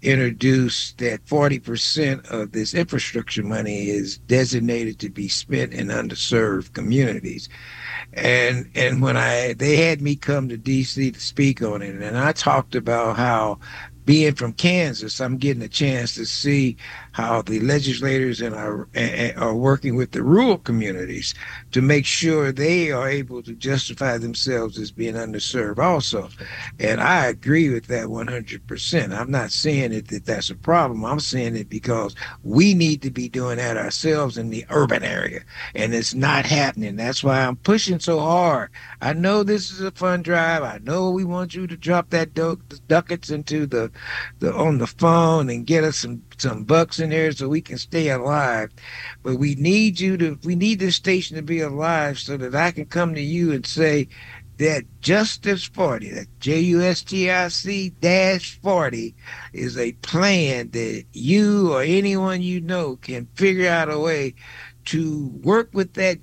[0.00, 7.48] introduced that 40% of this infrastructure money is designated to be spent in underserved communities
[8.14, 12.18] and and when I they had me come to DC to speak on it, and
[12.18, 13.58] I talked about how
[14.04, 16.76] being from Kansas, I'm getting a chance to see
[17.12, 18.88] how the legislators and are,
[19.36, 21.34] are working with the rural communities
[21.70, 26.28] to make sure they are able to justify themselves as being underserved also.
[26.80, 29.16] And I agree with that 100%.
[29.16, 31.04] I'm not saying it that that's a problem.
[31.04, 35.42] I'm saying it because we need to be doing that ourselves in the urban area.
[35.74, 36.96] And it's not happening.
[36.96, 38.70] That's why I'm pushing so hard.
[39.00, 40.62] I know this is a fun drive.
[40.62, 43.91] I know we want you to drop that ducats into the,
[44.38, 47.78] the on the phone and get us some some bucks in there so we can
[47.78, 48.70] stay alive.
[49.22, 52.70] But we need you to we need this station to be alive so that I
[52.70, 54.08] can come to you and say
[54.58, 59.14] that Justice 40, that J U S T I C dash 40
[59.52, 64.34] is a plan that you or anyone you know can figure out a way
[64.84, 66.18] to work with that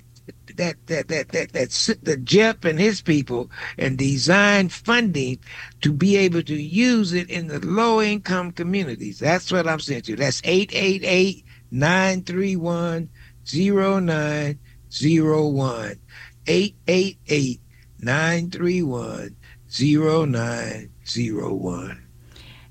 [0.60, 1.70] that that that that that
[2.02, 5.38] the Jeff and his people and design funding
[5.80, 9.18] to be able to use it in the low income communities.
[9.18, 10.16] That's what I'm saying to you.
[10.16, 13.08] That's 888 931
[13.46, 15.98] 0901.
[16.46, 17.60] 888
[18.00, 19.36] 931
[19.70, 22.02] 0901.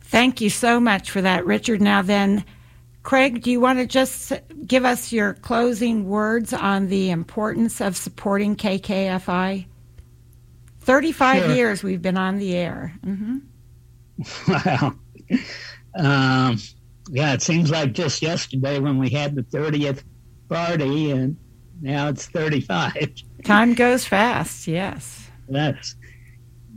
[0.01, 1.81] Thank you so much for that, Richard.
[1.81, 2.43] Now, then,
[3.03, 4.31] Craig, do you want to just
[4.65, 9.65] give us your closing words on the importance of supporting KKFI?
[10.81, 11.55] 35 sure.
[11.55, 12.93] years we've been on the air.
[13.05, 13.37] Mm-hmm.
[14.47, 14.95] Wow.
[15.95, 16.57] Um,
[17.09, 20.03] yeah, it seems like just yesterday when we had the 30th
[20.49, 21.37] party, and
[21.81, 23.13] now it's 35.
[23.43, 25.29] Time goes fast, yes.
[25.47, 25.95] Yes.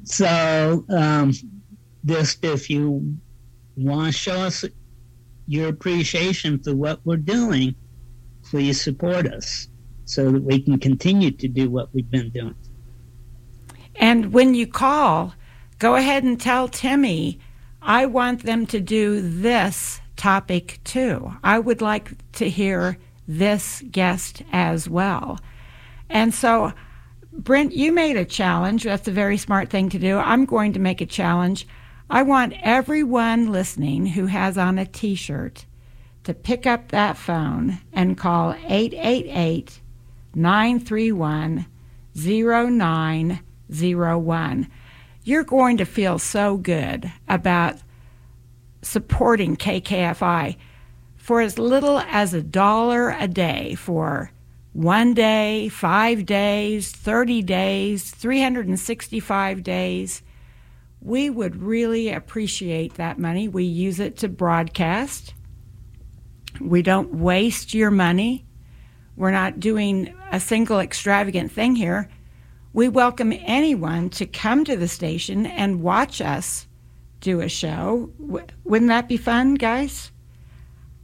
[0.04, 1.32] So, um,
[2.04, 3.16] just if you
[3.76, 4.64] want to show us
[5.46, 7.74] your appreciation for what we're doing,
[8.44, 9.68] please support us
[10.04, 12.54] so that we can continue to do what we've been doing.
[13.96, 15.34] And when you call,
[15.78, 17.38] go ahead and tell Timmy,
[17.80, 21.32] I want them to do this topic too.
[21.42, 25.40] I would like to hear this guest as well.
[26.08, 26.72] And so,
[27.32, 28.84] Brent, you made a challenge.
[28.84, 30.18] That's a very smart thing to do.
[30.18, 31.66] I'm going to make a challenge.
[32.14, 35.64] I want everyone listening who has on a t shirt
[36.24, 39.80] to pick up that phone and call 888
[40.34, 41.64] 931
[42.14, 44.70] 0901.
[45.24, 47.76] You're going to feel so good about
[48.82, 50.56] supporting KKFI
[51.16, 54.32] for as little as a dollar a day for
[54.74, 60.22] one day, five days, 30 days, 365 days
[61.02, 63.48] we would really appreciate that money.
[63.48, 65.34] We use it to broadcast.
[66.60, 68.46] We don't waste your money.
[69.16, 72.08] We're not doing a single extravagant thing here.
[72.72, 76.66] We welcome anyone to come to the station and watch us
[77.20, 78.10] do a show.
[78.18, 80.12] wouldn't that be fun, guys?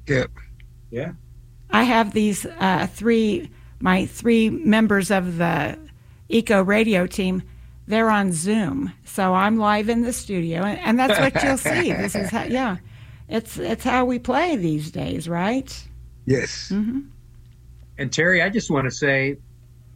[0.06, 0.30] Yep.
[0.90, 1.12] Yeah.
[1.70, 5.78] I have these uh, three, my three members of the
[6.28, 7.42] Eco Radio team
[7.88, 8.92] they're on Zoom.
[9.04, 11.92] So I'm live in the studio, and, and that's what you'll see.
[11.92, 12.76] This is how, yeah,
[13.28, 15.88] it's it's how we play these days, right?
[16.26, 16.70] Yes.
[16.72, 17.00] Mm-hmm.
[17.96, 19.38] And Terry, I just want to say,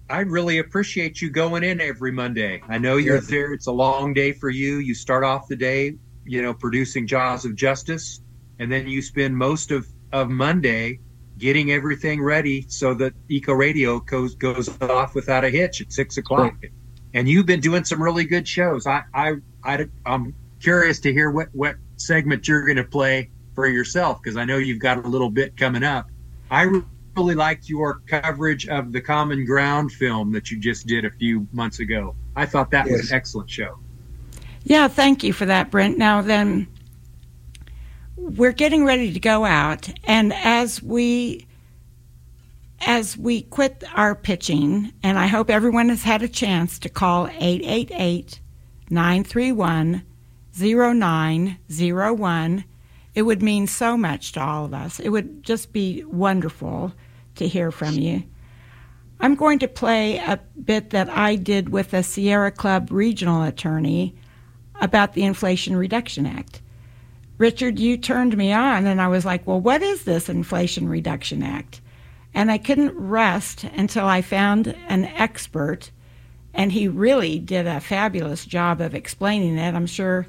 [0.09, 2.63] I really appreciate you going in every Monday.
[2.67, 3.27] I know you're yes.
[3.29, 4.79] there; it's a long day for you.
[4.79, 8.23] You start off the day, you know, producing Jaws of Justice,
[8.59, 10.99] and then you spend most of of Monday
[11.37, 16.17] getting everything ready so that Eco Radio goes goes off without a hitch at six
[16.17, 16.55] o'clock.
[16.63, 16.73] Right
[17.15, 18.87] and you've been doing some really good shows.
[18.87, 19.35] I, I,
[19.65, 24.37] I am curious to hear what what segment you're going to play for yourself because
[24.37, 26.11] I know you've got a little bit coming up.
[26.51, 26.69] I
[27.17, 31.47] really liked your coverage of the Common Ground film that you just did a few
[31.53, 32.15] months ago.
[32.37, 33.01] I thought that yes.
[33.01, 33.79] was an excellent show.
[34.65, 35.99] Yeah, thank you for that, Brent.
[35.99, 36.69] Now then,
[38.17, 41.47] we're getting ready to go out, and as we
[42.85, 47.29] as we quit our pitching, and I hope everyone has had a chance to call
[47.29, 48.41] 888
[48.91, 50.03] 931
[50.55, 52.65] 0901,
[53.15, 55.01] it would mean so much to all of us.
[55.01, 56.93] It would just be wonderful
[57.37, 58.25] to hear from you.
[59.21, 64.15] I'm going to play a bit that I did with a Sierra Club regional attorney
[64.81, 66.61] about the Inflation Reduction Act.
[67.39, 71.43] Richard, you turned me on, and I was like, well, what is this Inflation Reduction
[71.43, 71.81] Act?
[72.35, 75.91] And I couldn't rest until I found an expert,
[76.55, 79.75] and he really did a fabulous job of explaining it.
[79.75, 80.27] I'm sure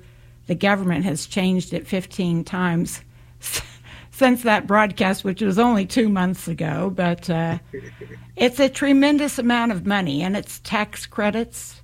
[0.48, 3.02] the government has changed it 15 times
[4.12, 6.92] since that broadcast, which was only two months ago.
[6.94, 7.60] But uh,
[8.36, 11.82] it's a tremendous amount of money, and it's tax credits,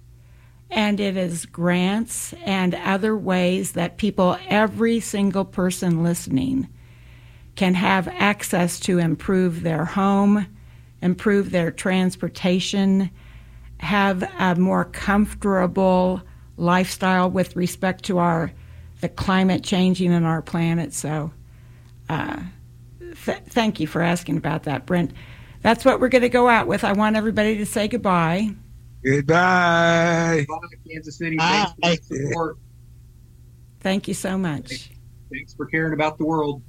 [0.69, 6.67] and it is grants and other ways that people, every single person listening,
[7.59, 10.47] can have access to improve their home,
[11.01, 13.11] improve their transportation,
[13.79, 16.21] have a more comfortable
[16.55, 18.49] lifestyle with respect to our
[19.01, 20.93] the climate changing in our planet.
[20.93, 21.33] So,
[22.07, 22.39] uh,
[22.99, 25.11] th- thank you for asking about that, Brent.
[25.61, 26.85] That's what we're going to go out with.
[26.85, 28.51] I want everybody to say goodbye.
[29.03, 30.45] Goodbye.
[30.47, 30.57] Bye,
[30.89, 31.35] Kansas City.
[31.37, 32.57] Thanks for the support.
[33.81, 34.91] Thank you so much.
[35.29, 36.61] Thanks for caring about the world.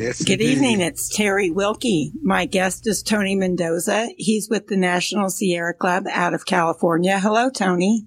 [0.00, 0.24] Yes.
[0.24, 0.80] Good evening.
[0.80, 2.12] It's Terry Wilkie.
[2.22, 4.08] My guest is Tony Mendoza.
[4.16, 7.20] He's with the National Sierra Club out of California.
[7.20, 8.06] Hello, Tony.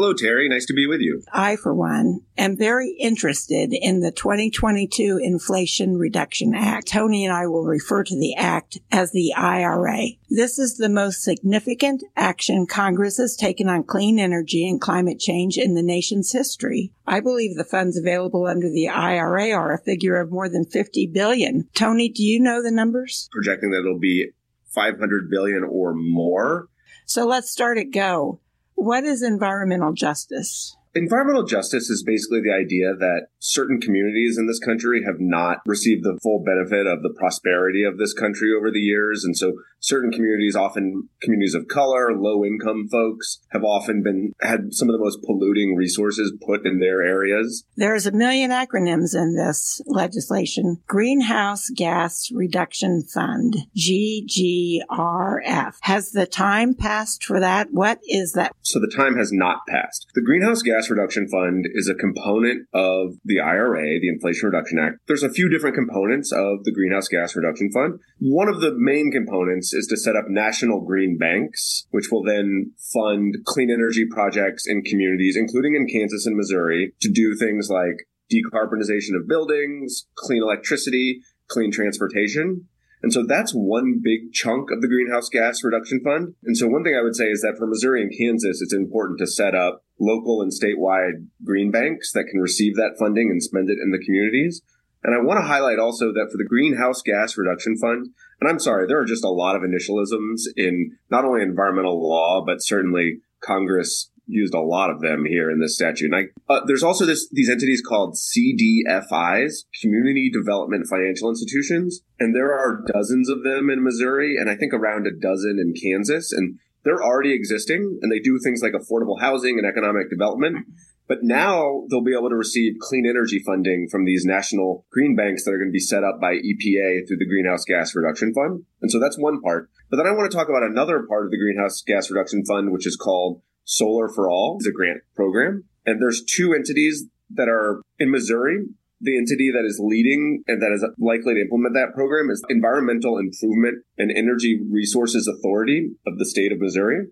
[0.00, 0.48] Hello, Terry.
[0.48, 1.24] Nice to be with you.
[1.32, 6.86] I, for one, am very interested in the 2022 Inflation Reduction Act.
[6.86, 10.10] Tony and I will refer to the act as the IRA.
[10.30, 15.58] This is the most significant action Congress has taken on clean energy and climate change
[15.58, 16.92] in the nation's history.
[17.04, 21.08] I believe the funds available under the IRA are a figure of more than 50
[21.08, 21.68] billion.
[21.74, 23.28] Tony, do you know the numbers?
[23.32, 24.30] Projecting that it'll be
[24.68, 26.68] 500 billion or more.
[27.04, 28.38] So let's start at go.
[28.80, 30.76] What is environmental justice?
[30.94, 36.04] Environmental justice is basically the idea that certain communities in this country have not received
[36.04, 39.24] the full benefit of the prosperity of this country over the years.
[39.24, 44.72] And so certain communities, often communities of color, low income folks, have often been had
[44.72, 47.64] some of the most polluting resources put in their areas.
[47.76, 50.78] There's a million acronyms in this legislation.
[50.86, 55.74] Greenhouse Gas Reduction Fund, GGRF.
[55.82, 57.68] Has the time passed for that?
[57.70, 58.52] What is that?
[58.62, 60.06] So the time has not passed.
[60.14, 64.96] The Greenhouse Gas Reduction Fund is a component of the IRA, the Inflation Reduction Act.
[65.06, 68.00] There's a few different components of the Greenhouse Gas Reduction Fund.
[68.18, 72.72] One of the main components is to set up national green banks, which will then
[72.92, 78.08] fund clean energy projects in communities, including in Kansas and Missouri, to do things like
[78.32, 82.66] decarbonization of buildings, clean electricity, clean transportation.
[83.02, 86.34] And so that's one big chunk of the greenhouse gas reduction fund.
[86.44, 89.18] And so one thing I would say is that for Missouri and Kansas, it's important
[89.20, 93.70] to set up local and statewide green banks that can receive that funding and spend
[93.70, 94.62] it in the communities.
[95.04, 98.08] And I want to highlight also that for the greenhouse gas reduction fund,
[98.40, 102.42] and I'm sorry, there are just a lot of initialisms in not only environmental law,
[102.44, 106.12] but certainly Congress used a lot of them here in this statute.
[106.12, 112.02] And I, uh, there's also this, these entities called CDFIs, Community Development Financial Institutions.
[112.20, 115.72] And there are dozens of them in Missouri and I think around a dozen in
[115.72, 116.30] Kansas.
[116.30, 120.66] And they're already existing and they do things like affordable housing and economic development.
[121.08, 125.44] But now they'll be able to receive clean energy funding from these national green banks
[125.44, 128.64] that are going to be set up by EPA through the Greenhouse Gas Reduction Fund.
[128.82, 129.70] And so that's one part.
[129.90, 132.72] But then I want to talk about another part of the Greenhouse Gas Reduction Fund,
[132.72, 134.58] which is called Solar for All.
[134.60, 135.64] It's a grant program.
[135.86, 138.66] And there's two entities that are in Missouri.
[139.00, 143.16] The entity that is leading and that is likely to implement that program is Environmental
[143.16, 147.06] Improvement and Energy Resources Authority of the state of Missouri.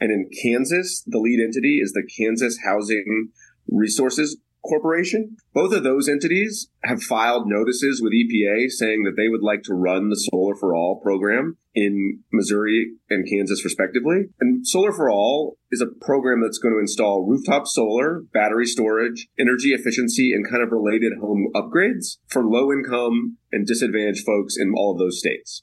[0.00, 3.30] And in Kansas, the lead entity is the Kansas Housing
[3.68, 5.36] Resources Corporation.
[5.54, 9.74] Both of those entities have filed notices with EPA saying that they would like to
[9.74, 14.26] run the Solar for All program in Missouri and Kansas, respectively.
[14.40, 19.28] And Solar for All is a program that's going to install rooftop solar, battery storage,
[19.38, 24.72] energy efficiency, and kind of related home upgrades for low income and disadvantaged folks in
[24.76, 25.62] all of those states.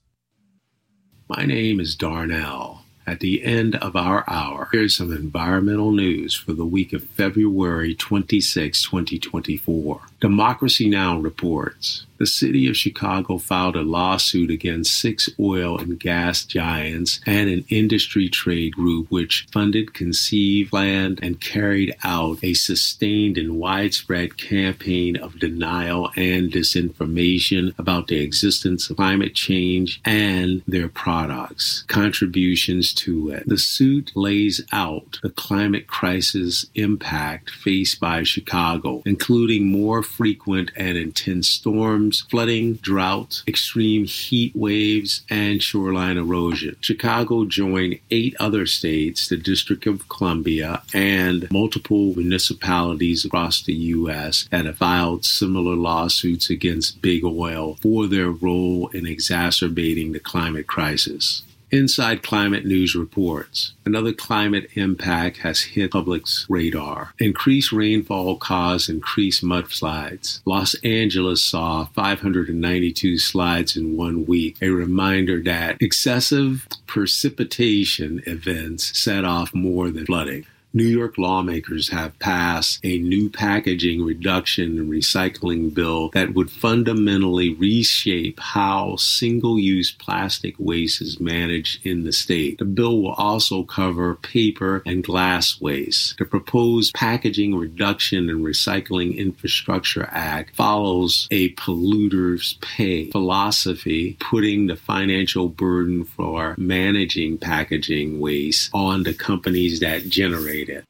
[1.28, 2.85] My name is Darnell.
[3.08, 7.94] At the end of our hour, here's some environmental news for the week of February
[7.94, 10.02] 26, 2024.
[10.20, 11.20] Democracy Now!
[11.20, 17.50] reports the city of Chicago filed a lawsuit against six oil and gas giants and
[17.50, 24.38] an industry trade group which funded, conceived, planned, and carried out a sustained and widespread
[24.38, 32.94] campaign of denial and disinformation about the existence of climate change and their products, contributions
[32.94, 33.48] to it.
[33.48, 40.98] The suit lays out the climate crisis impact faced by Chicago, including more frequent and
[40.98, 46.76] intense storms, flooding, drought, extreme heat waves, and shoreline erosion.
[46.82, 54.48] Chicago joined eight other states, the District of Columbia, and multiple municipalities across the U.S.
[54.52, 60.68] that have filed similar lawsuits against big oil for their role in exacerbating the climate
[60.68, 61.44] crisis.
[61.76, 67.14] Inside Climate News reports another climate impact has hit public's radar.
[67.20, 70.40] Increased rainfall caused increased mudslides.
[70.46, 79.26] Los Angeles saw 592 slides in one week, a reminder that excessive precipitation events set
[79.26, 80.46] off more than flooding.
[80.76, 87.54] New York lawmakers have passed a new packaging reduction and recycling bill that would fundamentally
[87.54, 92.58] reshape how single use plastic waste is managed in the state.
[92.58, 96.18] The bill will also cover paper and glass waste.
[96.18, 104.76] The proposed Packaging Reduction and Recycling Infrastructure Act follows a polluters pay philosophy, putting the
[104.76, 110.86] financial burden for managing packaging waste on the companies that generate it.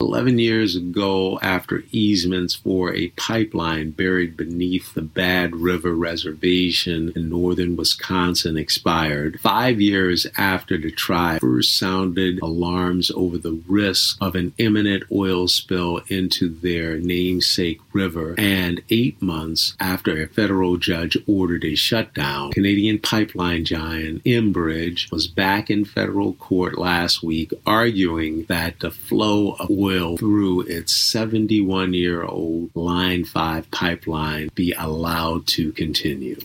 [0.00, 7.28] 11 years ago, after easements for a pipeline buried beneath the Bad River Reservation in
[7.28, 14.34] northern Wisconsin expired, five years after the tribe first sounded alarms over the risk of
[14.34, 21.16] an imminent oil spill into their namesake river, and eight months after a federal judge
[21.26, 28.44] ordered a shutdown, Canadian pipeline giant Enbridge was back in federal court last week arguing
[28.48, 34.72] that the flow of oil oil through its 71 year old Line 5 pipeline be
[34.72, 36.40] allowed to continue.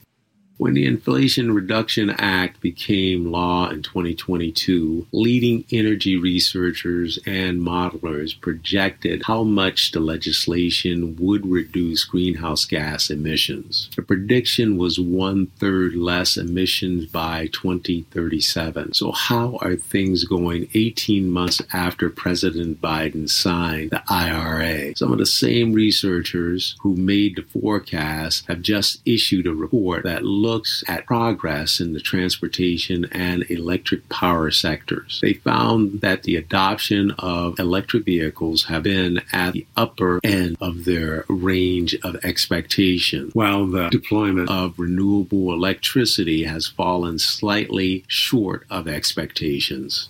[0.60, 9.24] When the Inflation Reduction Act became law in 2022, leading energy researchers and modelers projected
[9.24, 13.90] how much the legislation would reduce greenhouse gas emissions.
[13.96, 18.96] The prediction was one third less emissions by 2037.
[18.96, 24.94] So, how are things going 18 months after President Biden signed the IRA?
[24.98, 30.26] Some of the same researchers who made the forecast have just issued a report that
[30.26, 35.20] looks looks at progress in the transportation and electric power sectors.
[35.22, 40.86] They found that the adoption of electric vehicles have been at the upper end of
[40.86, 48.88] their range of expectation, while the deployment of renewable electricity has fallen slightly short of
[48.88, 50.10] expectations.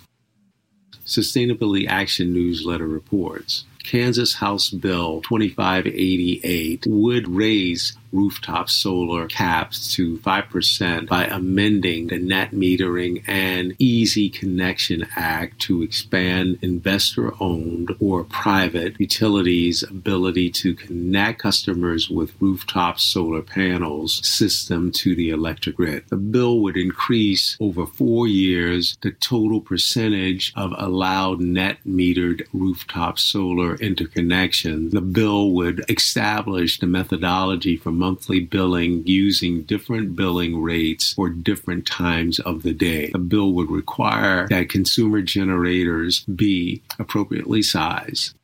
[1.04, 11.08] Sustainability Action Newsletter reports Kansas House Bill 2588 would raise rooftop solar caps to 5%
[11.08, 18.98] by amending the Net Metering and Easy Connection Act to expand investor owned or private
[18.98, 26.04] utilities' ability to connect customers with rooftop solar panels system to the electric grid.
[26.08, 33.18] The bill would increase over four years the total percentage of allowed net metered rooftop
[33.18, 34.90] solar interconnection.
[34.90, 41.86] The bill would establish the methodology for monthly billing using different billing rates for different
[41.86, 43.10] times of the day.
[43.14, 48.34] A bill would require that consumer generators be appropriately sized.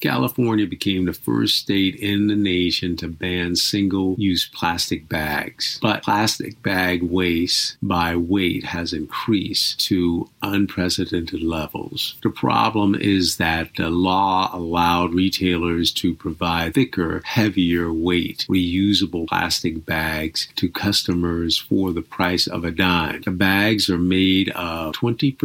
[0.00, 5.78] California became the first state in the nation to ban single use plastic bags.
[5.82, 12.16] But plastic bag waste by weight has increased to unprecedented levels.
[12.22, 19.84] The problem is that the law allowed retailers to provide thicker, heavier weight, reusable plastic
[19.84, 23.22] bags to customers for the price of a dime.
[23.22, 25.36] The bags are made of 20%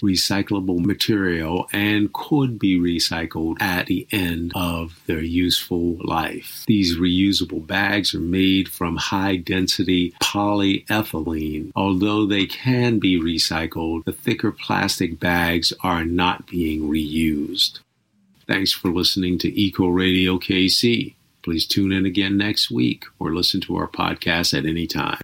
[0.00, 6.64] recyclable material and could be recycled at the end of their useful life.
[6.68, 11.72] These reusable bags are made from high density polyethylene.
[11.74, 17.80] Although they can be recycled, the thicker plastic bags are not being reused.
[18.46, 21.14] Thanks for listening to Eco Radio KC.
[21.42, 25.20] Please tune in again next week or listen to our podcast at any time.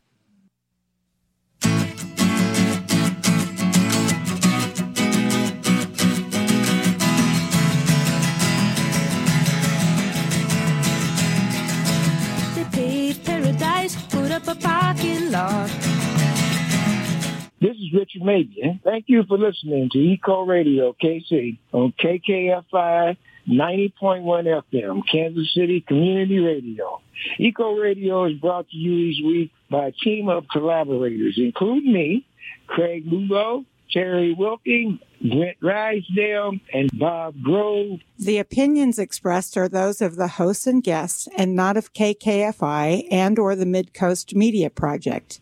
[17.61, 18.83] This is Richard Mabion.
[18.83, 26.39] Thank you for listening to Eco Radio KC on KKFI 90.1 FM, Kansas City Community
[26.39, 27.03] Radio.
[27.39, 32.27] Eco Radio is brought to you each week by a team of collaborators, including me,
[32.67, 38.01] Craig Lubow, Terry Wilkie, Brent Rysdale, and Bob Grove.
[38.19, 43.39] The opinions expressed are those of the hosts and guests and not of KKFI and
[43.39, 45.41] or the Midcoast Media Project.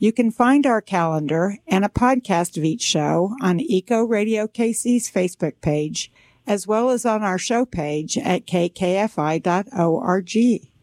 [0.00, 5.10] You can find our calendar and a podcast of each show on Eco Radio KC's
[5.10, 6.12] Facebook page,
[6.46, 9.08] as well as on our show page at kkfi.org.